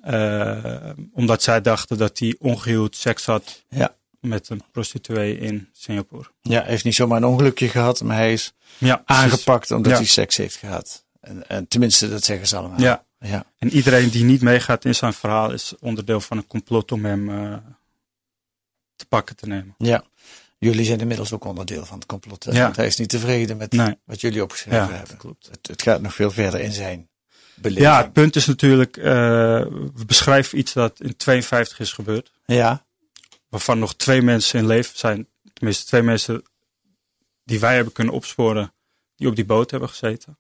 eh, 0.03 0.91
omdat 1.13 1.43
zij 1.43 1.61
dachten 1.61 1.99
dat 1.99 2.19
hij 2.19 2.37
ongehuwd 2.39 2.97
seks 2.97 3.25
had 3.27 3.65
Ja. 3.69 3.97
Met 4.27 4.49
een 4.49 4.63
prostituee 4.73 5.39
in 5.39 5.69
Singapore. 5.73 6.29
Ja, 6.43 6.61
hij 6.61 6.71
heeft 6.71 6.85
niet 6.85 6.95
zomaar 6.95 7.17
een 7.17 7.25
ongelukje 7.25 7.69
gehad, 7.69 8.03
maar 8.03 8.17
hij 8.17 8.33
is 8.33 8.53
Ja, 8.79 9.03
aangepakt 9.05 9.71
omdat 9.71 9.93
Ja. 9.93 9.99
hij 9.99 10.07
seks 10.07 10.37
heeft 10.37 10.57
gehad. 10.57 11.05
En, 11.21 11.49
en 11.49 11.69
tenminste, 11.69 12.09
dat 12.09 12.25
zeggen 12.25 12.47
ze 12.47 12.57
allemaal. 12.57 12.81
Ja. 12.81 13.05
ja. 13.21 13.45
En 13.59 13.71
iedereen 13.71 14.09
die 14.11 14.25
niet 14.25 14.43
meegaat 14.43 14.85
in 14.85 14.95
zijn 14.95 15.13
verhaal 15.13 15.51
is 15.53 15.75
onderdeel 15.81 16.21
van 16.21 16.37
een 16.37 16.47
complot 16.47 16.93
om 16.93 17.05
hem 17.05 17.31
eh, 17.31 17.57
te 18.97 19.07
pakken 19.07 19.37
te 19.37 19.47
nemen. 19.47 19.75
Ja. 19.79 20.05
Jullie 20.59 20.85
zijn 20.85 21.01
inmiddels 21.01 21.33
ook 21.33 21.45
onderdeel 21.45 21.85
van 21.87 21.99
het 21.99 22.07
complot. 22.07 22.45
Ja. 22.51 22.63
Want 22.63 22.77
hij 22.77 22.87
is 22.87 22.97
niet 22.97 23.09
tevreden 23.09 23.57
met 23.57 23.73
Nee. 23.73 23.99
wat 24.05 24.21
jullie 24.21 24.43
opgeschreven 24.43 24.81
Ja, 24.89 24.93
hebben. 24.93 25.17
klopt. 25.17 25.47
Het, 25.51 25.67
het 25.67 25.83
gaat 25.83 26.01
nog 26.01 26.15
veel 26.15 26.31
verder 26.31 26.61
in 26.61 26.73
zijn 26.73 27.09
beleving. 27.55 27.87
Ja, 27.87 28.03
het 28.03 28.13
punt 28.13 28.37
is 28.37 28.47
natuurlijk, 28.47 28.97
eh, 28.97 29.05
we 29.95 30.05
beschrijven 30.07 30.59
iets 30.59 30.73
dat 30.73 31.01
in 31.01 31.17
52 31.17 31.79
is 31.81 31.93
gebeurd. 31.93 32.33
Ja. 32.47 32.85
Waarvan 33.49 33.79
nog 33.79 33.95
twee 33.95 34.23
mensen 34.23 34.59
in 34.59 34.67
leven 34.67 34.99
zijn. 34.99 35.29
Tenminste, 35.53 35.87
twee 35.87 36.03
mensen 36.03 36.43
die 37.45 37.61
wij 37.61 37.75
hebben 37.75 37.93
kunnen 37.93 38.15
opsporen, 38.15 38.73
die 39.17 39.29
op 39.29 39.37
die 39.37 39.45
boot 39.45 39.71
hebben 39.71 39.89
gezeten. 39.89 40.39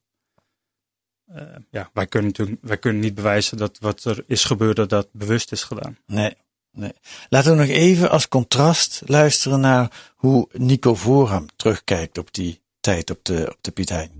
Eh, 1.27 1.43
ja, 1.71 1.91
wij 1.93 2.07
kunnen 2.07 2.31
natuurlijk 2.31 2.59
wij 2.63 2.79
kunnen 2.79 3.03
niet 3.03 3.15
bewijzen 3.15 3.57
dat 3.57 3.79
wat 3.79 4.05
er 4.05 4.25
is 4.27 4.45
gebeurd, 4.45 4.77
dat 4.77 4.89
dat 4.89 5.09
bewust 5.13 5.53
is 5.53 5.63
gedaan. 5.63 5.99
Nee, 6.07 6.35
nee. 6.71 6.93
Laten 7.29 7.51
we 7.51 7.59
nog 7.59 7.69
even 7.69 8.11
als 8.11 8.29
contrast 8.29 9.03
luisteren 9.05 9.61
naar 9.61 10.13
hoe 10.15 10.49
Nico 10.53 10.95
Voorham 10.95 11.47
terugkijkt 11.57 12.19
op 12.19 12.35
die 12.35 12.61
tijd 12.81 13.11
op 13.11 13.25
de, 13.25 13.47
op 13.51 13.59
de 13.61 13.71
Piet 13.71 13.89
Hein. 13.89 14.11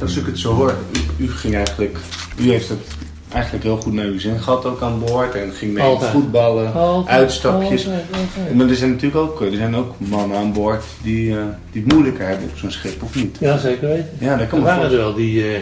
Als 0.00 0.16
ik 0.16 0.26
het 0.26 0.38
zo 0.38 0.54
hoor, 0.54 0.76
u, 1.18 1.24
u 1.24 1.30
ging 1.30 1.54
eigenlijk, 1.54 1.98
u 2.38 2.50
heeft 2.50 2.68
het 2.68 2.96
eigenlijk 3.32 3.64
heel 3.64 3.76
goed 3.76 3.92
naar 3.92 4.04
uw 4.04 4.18
zin 4.18 4.40
gehad 4.40 4.64
ook 4.64 4.82
aan 4.82 5.00
boord 5.00 5.34
en 5.34 5.52
ging 5.52 5.72
mee 5.72 5.82
Altijd. 5.84 6.10
voetballen, 6.10 6.72
Altijd, 6.74 7.18
uitstapjes. 7.18 7.86
altijd, 7.86 8.04
altijd. 8.10 8.54
Maar 8.54 8.68
er 8.68 8.74
zijn 8.74 8.90
natuurlijk 8.90 9.22
ook, 9.22 9.40
er 9.40 9.56
zijn 9.56 9.76
ook 9.76 9.94
mannen 9.98 10.36
aan 10.38 10.52
boord 10.52 10.84
die, 11.02 11.38
eh, 11.38 11.44
die 11.72 11.82
het 11.82 11.92
moeilijker 11.92 12.26
hebben 12.26 12.48
op 12.48 12.56
zo'n 12.58 12.70
schip, 12.70 13.02
of 13.02 13.14
niet? 13.14 13.36
Ja, 13.40 13.58
zeker 13.58 13.88
weten. 13.88 14.10
Ja, 14.18 14.36
dat 14.36 14.48
kan 14.48 14.58
er 14.58 14.64
waren 14.64 14.90
er 14.90 14.96
wel 14.96 15.14
die, 15.14 15.54
eh, 15.54 15.60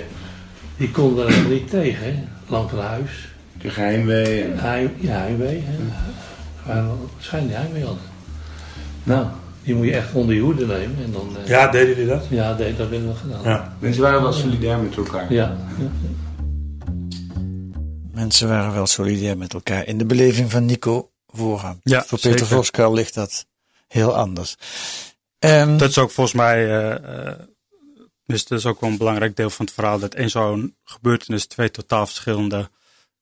die 0.76 0.90
konden 0.90 1.26
er 1.26 1.48
niet 1.48 1.70
tegen, 1.70 2.04
hè. 2.04 2.14
lang 2.46 2.70
van 2.70 2.78
huis. 2.78 3.28
De 3.62 3.70
geheimwee. 3.70 4.42
En... 4.42 4.58
Heim, 4.58 4.90
ja, 5.00 5.18
heimwee. 5.18 5.64
Hè. 5.66 5.72
Er 6.72 6.84
waren 7.32 7.46
die 7.46 7.56
heimwee 7.56 7.84
hadden. 7.84 8.02
Nou, 9.02 9.26
die 9.64 9.74
moet 9.74 9.86
je 9.86 9.92
echt 9.92 10.12
onder 10.12 10.34
je 10.34 10.40
hoede 10.40 10.66
nemen. 10.66 10.96
En 11.04 11.12
dan, 11.12 11.28
eh, 11.42 11.48
Ja, 11.48 11.68
deden 11.68 11.96
die 11.96 12.06
dat? 12.06 12.26
Ja, 12.30 12.54
dat 12.54 12.66
hebben 12.66 13.06
we 13.06 13.14
gedaan. 13.14 13.40
Ja. 13.44 13.72
Mensen 13.78 14.02
waren 14.02 14.22
wel 14.22 14.32
solidair 14.32 14.78
met 14.78 14.96
elkaar. 14.96 15.32
Ja. 15.32 15.56
ja. 15.78 15.86
Mensen 18.16 18.48
waren 18.48 18.72
wel 18.72 18.86
solidair 18.86 19.38
met 19.38 19.54
elkaar 19.54 19.86
in 19.86 19.98
de 19.98 20.04
beleving 20.04 20.50
van 20.50 20.64
Nico 20.64 21.10
Voorham. 21.26 21.80
Ja, 21.82 22.04
Voor 22.04 22.20
Peter 22.20 22.46
zeker. 22.46 22.92
Ligt 22.92 23.14
dat 23.14 23.46
heel 23.88 24.14
anders. 24.14 24.56
Ehm, 25.38 25.76
Dat 25.76 25.90
is 25.90 25.98
ook 25.98 26.10
volgens 26.10 26.36
mij 26.36 26.88
eh, 26.92 27.32
Dus 28.24 28.46
dat 28.46 28.58
is 28.58 28.66
ook 28.66 28.80
wel 28.80 28.90
een 28.90 28.96
belangrijk 28.96 29.36
deel 29.36 29.50
van 29.50 29.64
het 29.64 29.74
verhaal 29.74 29.98
dat 29.98 30.14
één 30.14 30.30
zo'n 30.30 30.76
gebeurtenis 30.84 31.46
twee 31.46 31.70
totaal 31.70 32.06
verschillende 32.06 32.70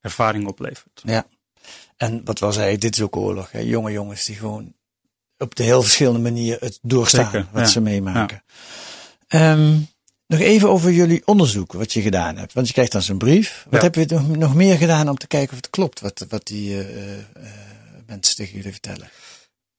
ervaringen 0.01 0.49
oplevert. 0.49 1.03
Ja. 1.05 1.27
En 1.97 2.25
wat 2.25 2.39
was 2.39 2.57
hij? 2.57 2.79
Dit 2.79 2.95
is 2.97 3.03
ook 3.03 3.17
oorlog. 3.17 3.51
Hè? 3.51 3.59
Jonge 3.59 3.93
jongens 3.93 4.25
die 4.25 4.37
gewoon 4.37 4.75
op 5.39 5.55
de 5.55 5.63
heel 5.63 5.83
verschillende 5.83 6.21
manier 6.21 6.57
het 6.61 6.79
doorstaan 6.83 7.31
Zeker, 7.31 7.49
wat 7.53 7.63
ja. 7.63 7.69
ze 7.69 7.81
meemaken. 7.81 8.45
Ehm, 9.27 9.79
nog 10.27 10.41
even 10.41 10.69
over 10.71 10.93
jullie 10.93 11.23
onderzoek, 11.27 11.73
wat 11.73 11.93
je 11.93 12.03
gedaan 12.03 12.37
hebt. 12.37 12.53
Want 12.53 12.67
je 12.67 12.73
krijgt 12.73 12.93
dan 12.93 13.03
zo'n 13.03 13.19
brief. 13.19 13.67
Wat 13.71 13.83
Ja. 13.83 13.91
heb 13.91 13.95
je 14.09 14.21
nog- 14.37 14.55
meer 14.55 14.77
gedaan 14.77 15.09
om 15.09 15.17
te 15.17 15.27
kijken 15.27 15.51
of 15.51 15.57
het 15.57 15.71
klopt, 15.71 16.01
wat, 16.01 16.27
wat 16.29 16.47
die 16.47 16.81
eh, 16.81 17.19
eh, 17.19 17.25
mensen 18.07 18.37
tegen 18.37 18.57
jullie 18.57 18.73
vertellen? 18.73 19.09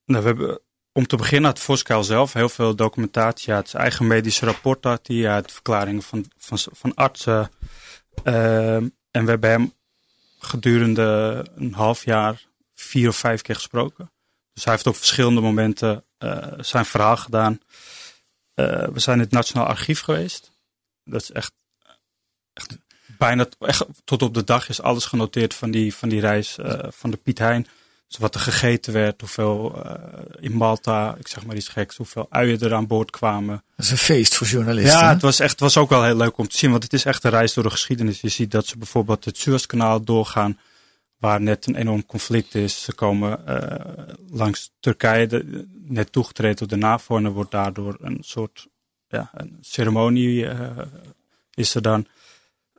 Nou, 0.05 0.21
we 0.21 0.27
hebben 0.27 0.59
om 0.91 1.07
te 1.07 1.15
beginnen 1.15 1.49
had 1.49 1.59
Voskuil 1.59 2.03
zelf 2.03 2.33
heel 2.33 2.49
veel 2.49 2.75
documentatie. 2.75 3.45
Hij 3.45 3.55
had 3.55 3.69
zijn 3.69 3.81
eigen 3.83 4.07
medische 4.07 4.45
rapport 4.45 4.83
had 4.83 5.07
hij, 5.07 5.17
had 5.23 5.51
verklaringen 5.51 6.01
van, 6.03 6.25
van, 6.37 6.57
van 6.71 6.93
artsen. 6.93 7.51
Ehm, 8.23 8.87
en 9.11 9.23
we 9.23 9.29
hebben 9.29 9.49
hem 9.49 9.73
gedurende 10.39 11.45
een 11.55 11.73
half 11.73 12.05
jaar 12.05 12.45
vier 12.75 13.07
of 13.09 13.15
vijf 13.15 13.41
keer 13.41 13.55
gesproken. 13.55 14.11
Dus 14.53 14.63
hij 14.63 14.73
heeft 14.73 14.87
op 14.87 14.95
verschillende 14.95 15.41
momenten 15.41 16.03
eh, 16.17 16.37
zijn 16.57 16.85
verhaal 16.85 17.17
gedaan. 17.17 17.59
Eh, 18.55 18.87
we 18.93 18.99
zijn 18.99 19.17
in 19.17 19.23
het 19.23 19.31
Nationaal 19.31 19.65
Archief 19.65 19.99
geweest. 19.99 20.51
Dat 21.03 21.21
is 21.21 21.31
echt, 21.31 21.53
echt 22.53 22.77
bijna 23.17 23.47
echt, 23.59 23.85
tot 24.03 24.21
op 24.21 24.33
de 24.33 24.43
dag 24.43 24.69
is 24.69 24.81
alles 24.81 25.05
genoteerd 25.05 25.53
van 25.53 25.71
die, 25.71 25.95
van 25.95 26.09
die 26.09 26.19
reis 26.19 26.57
eh, 26.57 26.79
van 26.89 27.11
de 27.11 27.17
Piet 27.17 27.39
Hein. 27.39 27.67
Dus 28.07 28.17
wat 28.17 28.35
er 28.35 28.41
gegeten 28.41 28.93
werd, 28.93 29.21
hoeveel 29.21 29.83
eh, 29.83 29.93
in 30.39 30.51
Malta, 30.51 31.15
ik 31.19 31.27
zeg 31.27 31.45
maar 31.45 31.55
iets 31.55 31.67
geks, 31.67 31.97
hoeveel 31.97 32.27
uien 32.29 32.59
er 32.59 32.73
aan 32.73 32.87
boord 32.87 33.11
kwamen. 33.11 33.63
Dat 33.75 33.85
is 33.85 33.91
een 33.91 33.97
feest 33.97 34.35
voor 34.35 34.47
journalisten. 34.47 34.99
Ja, 34.99 35.05
hè? 35.05 35.13
het 35.13 35.21
was, 35.21 35.39
echt, 35.39 35.51
het 35.51 35.59
was 35.59 35.77
ook 35.77 35.89
wel 35.89 36.03
heel 36.03 36.17
leuk 36.17 36.37
om 36.37 36.47
te 36.47 36.57
zien, 36.57 36.71
want 36.71 36.83
het 36.83 36.93
is 36.93 37.05
echt 37.05 37.23
een 37.23 37.31
reis 37.31 37.53
door 37.53 37.63
de 37.63 37.69
geschiedenis. 37.69 38.21
Je 38.21 38.29
ziet 38.29 38.51
dat 38.51 38.65
ze 38.65 38.77
bijvoorbeeld 38.77 39.25
het 39.25 39.37
Suezkanaal 39.37 40.03
doorgaan, 40.03 40.59
waar 41.25 41.41
net 41.41 41.65
een 41.65 41.75
enorm 41.75 42.05
conflict 42.05 42.55
is. 42.55 42.83
Ze 42.83 42.93
komen 42.93 43.47
eh, 43.47 44.13
langs 44.29 44.71
Turkije, 44.79 45.27
de- 45.27 45.67
net 45.73 46.11
toegetreden 46.11 46.57
door 46.57 46.67
de 46.67 46.75
NAVO, 46.85 47.17
en 47.17 47.25
er 47.25 47.31
wordt 47.31 47.51
daardoor 47.51 47.97
een 48.01 48.17
soort 48.21 48.67
ja, 49.07 49.31
een 49.33 49.57
ceremonie 49.61 50.47
eh, 50.47 50.77
is 51.53 51.75
er 51.75 51.81
dan. 51.81 52.07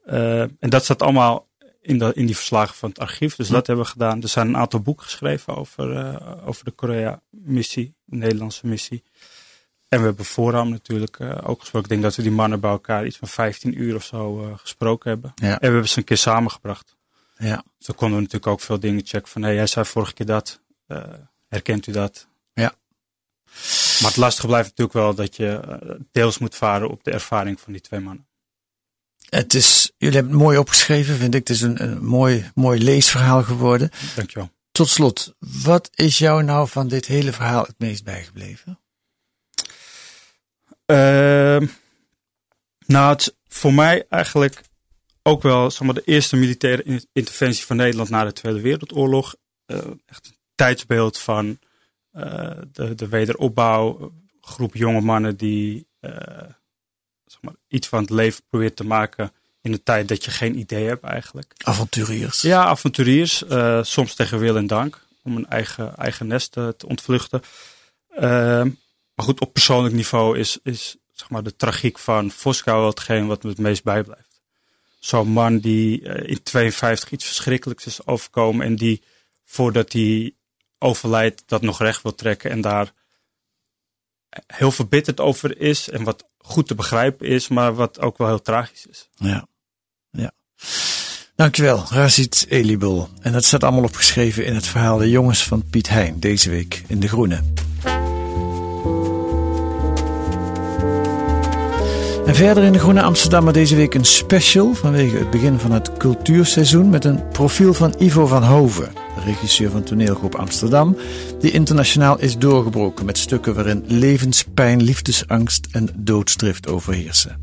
Eh, 0.04 0.40
en 0.40 0.70
dat 0.70 0.84
staat 0.84 1.02
allemaal 1.02 1.46
in, 1.80 1.98
de, 1.98 2.12
in 2.14 2.26
die 2.26 2.36
verslagen 2.36 2.74
van 2.74 2.88
het 2.88 2.98
archief. 2.98 3.36
Dus 3.36 3.48
dat 3.48 3.66
hebben 3.66 3.84
we 3.84 3.90
gedaan. 3.90 4.22
Er 4.22 4.28
zijn 4.28 4.48
een 4.48 4.56
aantal 4.56 4.80
boeken 4.80 5.04
geschreven 5.04 5.56
over, 5.56 6.20
over 6.44 6.64
de 6.64 6.70
Korea-missie, 6.70 7.94
de 8.04 8.16
Nederlandse 8.16 8.66
missie. 8.66 9.02
En 9.88 9.98
we 9.98 10.04
hebben 10.04 10.24
voorhand 10.24 10.70
natuurlijk 10.70 11.20
ook 11.20 11.60
gesproken. 11.60 11.82
Ik 11.82 11.88
denk 11.88 12.02
dat 12.02 12.16
we 12.16 12.22
die 12.22 12.30
mannen 12.30 12.60
bij 12.60 12.70
elkaar 12.70 13.06
iets 13.06 13.16
van 13.16 13.28
15 13.28 13.82
uur 13.82 13.94
of 13.94 14.04
zo 14.04 14.54
gesproken 14.56 15.10
hebben. 15.10 15.32
Ja. 15.34 15.52
En 15.52 15.58
we 15.58 15.66
hebben 15.66 15.88
ze 15.88 15.98
een 15.98 16.04
keer 16.04 16.16
samengebracht. 16.16 16.95
Ja. 17.38 17.64
Dan 17.78 17.96
konden 17.96 18.16
we 18.16 18.22
natuurlijk 18.22 18.52
ook 18.52 18.60
veel 18.60 18.80
dingen 18.80 19.06
checken 19.06 19.30
van, 19.30 19.42
hé, 19.42 19.50
jij 19.50 19.66
zei 19.66 19.84
vorige 19.84 20.12
keer 20.12 20.26
dat. 20.26 20.60
Eh, 20.86 21.02
herkent 21.48 21.86
u 21.86 21.92
dat? 21.92 22.28
Ja. 22.52 22.74
Maar 24.00 24.10
het 24.10 24.16
lastige 24.16 24.46
blijft 24.46 24.68
natuurlijk 24.68 24.96
wel 24.96 25.14
dat 25.14 25.36
je 25.36 25.60
eh, 25.60 25.90
deels 26.12 26.38
moet 26.38 26.54
varen 26.54 26.90
op 26.90 27.04
de 27.04 27.10
ervaring 27.10 27.60
van 27.60 27.72
die 27.72 27.82
twee 27.82 28.00
mannen. 28.00 28.26
Het 29.28 29.54
is, 29.54 29.92
jullie 29.96 30.14
hebben 30.14 30.32
het 30.32 30.42
mooi 30.42 30.58
opgeschreven, 30.58 31.16
vind 31.16 31.34
ik. 31.34 31.48
Het 31.48 31.56
is 31.56 31.62
een, 31.62 31.82
een 31.82 32.04
mooi, 32.04 32.50
mooi 32.54 32.82
leesverhaal 32.82 33.42
geworden. 33.42 33.90
Dankjewel. 34.14 34.50
Tot 34.72 34.88
slot, 34.88 35.34
wat 35.38 35.90
is 35.94 36.18
jou 36.18 36.42
nou 36.42 36.68
van 36.68 36.88
dit 36.88 37.06
hele 37.06 37.32
verhaal 37.32 37.62
het 37.62 37.78
meest 37.78 38.04
bijgebleven? 38.04 38.80
Ehm, 40.86 41.66
nou, 42.86 43.12
het 43.12 43.36
voor 43.48 43.74
mij 43.74 44.06
eigenlijk 44.08 44.62
ook 45.26 45.42
wel 45.42 45.70
zeg 45.70 45.80
maar, 45.80 45.94
de 45.94 46.02
eerste 46.04 46.36
militaire 46.36 46.82
in- 46.82 47.06
interventie 47.12 47.64
van 47.66 47.76
Nederland 47.76 48.08
na 48.08 48.24
de 48.24 48.32
Tweede 48.32 48.60
Wereldoorlog. 48.60 49.34
Eh, 49.66 49.76
echt 50.06 50.26
een 50.26 50.36
tijdsbeeld 50.54 51.18
van 51.18 51.58
eh, 52.10 52.50
de, 52.72 52.94
de 52.94 53.08
wederopbouw. 53.08 53.98
Een 54.00 54.28
groep 54.40 54.74
jonge 54.74 55.00
mannen 55.00 55.36
die 55.36 55.86
eh, 56.00 56.10
zeg 57.24 57.40
maar, 57.42 57.54
iets 57.68 57.88
van 57.88 58.00
het 58.00 58.10
leven 58.10 58.42
probeert 58.48 58.76
te 58.76 58.84
maken 58.84 59.32
in 59.60 59.72
een 59.72 59.82
tijd 59.82 60.08
dat 60.08 60.24
je 60.24 60.30
geen 60.30 60.58
idee 60.58 60.86
hebt 60.86 61.04
eigenlijk. 61.04 61.52
Avonturiers. 61.64 62.40
Ja, 62.42 62.64
avonturiers. 62.64 63.44
eh, 63.46 63.82
soms 63.82 64.14
tegen 64.14 64.38
wil 64.38 64.56
en 64.56 64.66
dank. 64.66 65.04
Om 65.22 65.36
een 65.36 65.46
eigen, 65.48 65.96
eigen 65.96 66.26
nest 66.26 66.56
eh, 66.56 66.68
te 66.68 66.86
ontvluchten. 66.86 67.40
Ehm, 68.08 68.68
maar 69.14 69.24
goed, 69.26 69.40
op 69.40 69.52
persoonlijk 69.52 69.94
niveau 69.94 70.38
is, 70.38 70.58
is 70.62 70.96
zeg 71.12 71.30
maar, 71.30 71.42
de 71.42 71.56
tragiek 71.56 71.98
van 71.98 72.30
Voskou 72.30 72.86
hetgeen 72.88 73.26
wat 73.26 73.42
me 73.42 73.48
het 73.48 73.58
meest 73.58 73.82
bijblijft. 73.84 74.25
Zo'n 74.98 75.28
man 75.28 75.58
die 75.58 76.02
eh, 76.02 76.30
in 76.30 76.42
52 76.42 77.10
iets 77.10 77.24
verschrikkelijks 77.24 77.86
is 77.86 78.06
overkomen. 78.06 78.66
En 78.66 78.76
die 78.76 79.02
voordat 79.44 79.92
hij 79.92 80.34
overlijdt 80.78 81.42
dat 81.46 81.62
nog 81.62 81.78
recht 81.78 82.02
wil 82.02 82.14
trekken. 82.14 82.50
En 82.50 82.60
daar 82.60 82.92
heel 84.46 84.70
verbitterd 84.70 85.20
over 85.20 85.60
is. 85.60 85.88
En 85.88 86.04
wat 86.04 86.24
goed 86.38 86.66
te 86.66 86.74
begrijpen 86.74 87.26
is, 87.26 87.48
maar 87.48 87.74
wat 87.74 88.00
ook 88.00 88.18
wel 88.18 88.26
heel 88.26 88.42
tragisch 88.42 88.86
is. 88.86 89.08
Ja. 89.14 89.48
ja. 90.10 90.32
Dankjewel, 91.34 91.84
Razit 91.88 92.46
Elibel. 92.48 93.08
En 93.20 93.32
dat 93.32 93.44
staat 93.44 93.62
allemaal 93.62 93.84
opgeschreven 93.84 94.46
in 94.46 94.54
het 94.54 94.66
verhaal 94.66 94.98
De 94.98 95.10
Jongens 95.10 95.44
van 95.44 95.64
Piet 95.70 95.88
Hein, 95.88 96.20
deze 96.20 96.50
week 96.50 96.82
in 96.86 97.00
De 97.00 97.08
Groene. 97.08 97.40
En 102.26 102.34
verder 102.34 102.64
in 102.64 102.72
De 102.72 102.78
Groene 102.78 103.02
Amsterdammer 103.02 103.52
deze 103.52 103.76
week 103.76 103.94
een 103.94 104.04
special 104.04 104.74
vanwege 104.74 105.16
het 105.16 105.30
begin 105.30 105.58
van 105.58 105.70
het 105.70 105.96
cultuurseizoen 105.96 106.90
met 106.90 107.04
een 107.04 107.28
profiel 107.28 107.74
van 107.74 107.94
Ivo 107.98 108.26
van 108.26 108.42
Hoven, 108.42 108.92
regisseur 109.24 109.70
van 109.70 109.82
toneelgroep 109.82 110.34
Amsterdam, 110.34 110.96
die 111.40 111.50
internationaal 111.50 112.18
is 112.18 112.38
doorgebroken 112.38 113.06
met 113.06 113.18
stukken 113.18 113.54
waarin 113.54 113.84
levenspijn, 113.86 114.82
liefdesangst 114.82 115.66
en 115.70 115.88
doodsdrift 115.96 116.68
overheersen. 116.68 117.38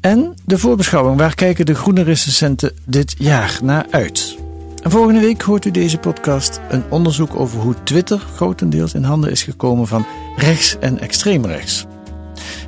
En 0.00 0.34
de 0.44 0.58
voorbeschouwing, 0.58 1.18
waar 1.18 1.34
kijken 1.34 1.66
de 1.66 1.74
groene 1.74 2.02
recensenten 2.02 2.72
dit 2.84 3.14
jaar 3.18 3.58
naar 3.62 3.86
uit? 3.90 4.36
En 4.82 4.90
volgende 4.90 5.20
week 5.20 5.42
hoort 5.42 5.64
u 5.64 5.70
deze 5.70 5.98
podcast 5.98 6.60
een 6.70 6.82
onderzoek 6.88 7.36
over 7.36 7.60
hoe 7.60 7.74
Twitter 7.82 8.18
grotendeels 8.34 8.94
in 8.94 9.02
handen 9.02 9.30
is 9.30 9.42
gekomen 9.42 9.86
van 9.86 10.06
rechts 10.36 10.78
en 10.78 11.00
extreem 11.00 11.46
rechts. 11.46 11.86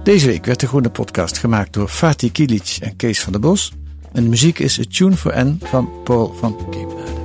Deze 0.02 0.26
week 0.26 0.44
werd 0.44 0.60
de 0.60 0.66
Groene 0.66 0.90
Podcast 0.90 1.38
gemaakt 1.38 1.72
door 1.72 1.88
Fatih 1.88 2.32
Kilic 2.32 2.76
en 2.80 2.96
Kees 2.96 3.20
van 3.20 3.32
der 3.32 3.40
Bos. 3.40 3.72
En 4.12 4.22
de 4.22 4.28
muziek 4.28 4.58
is 4.58 4.80
A 4.80 4.82
Tune 4.90 5.16
for 5.16 5.44
N 5.44 5.58
van 5.62 5.90
Paul 6.04 6.34
van 6.40 6.70
Keem. 6.70 7.21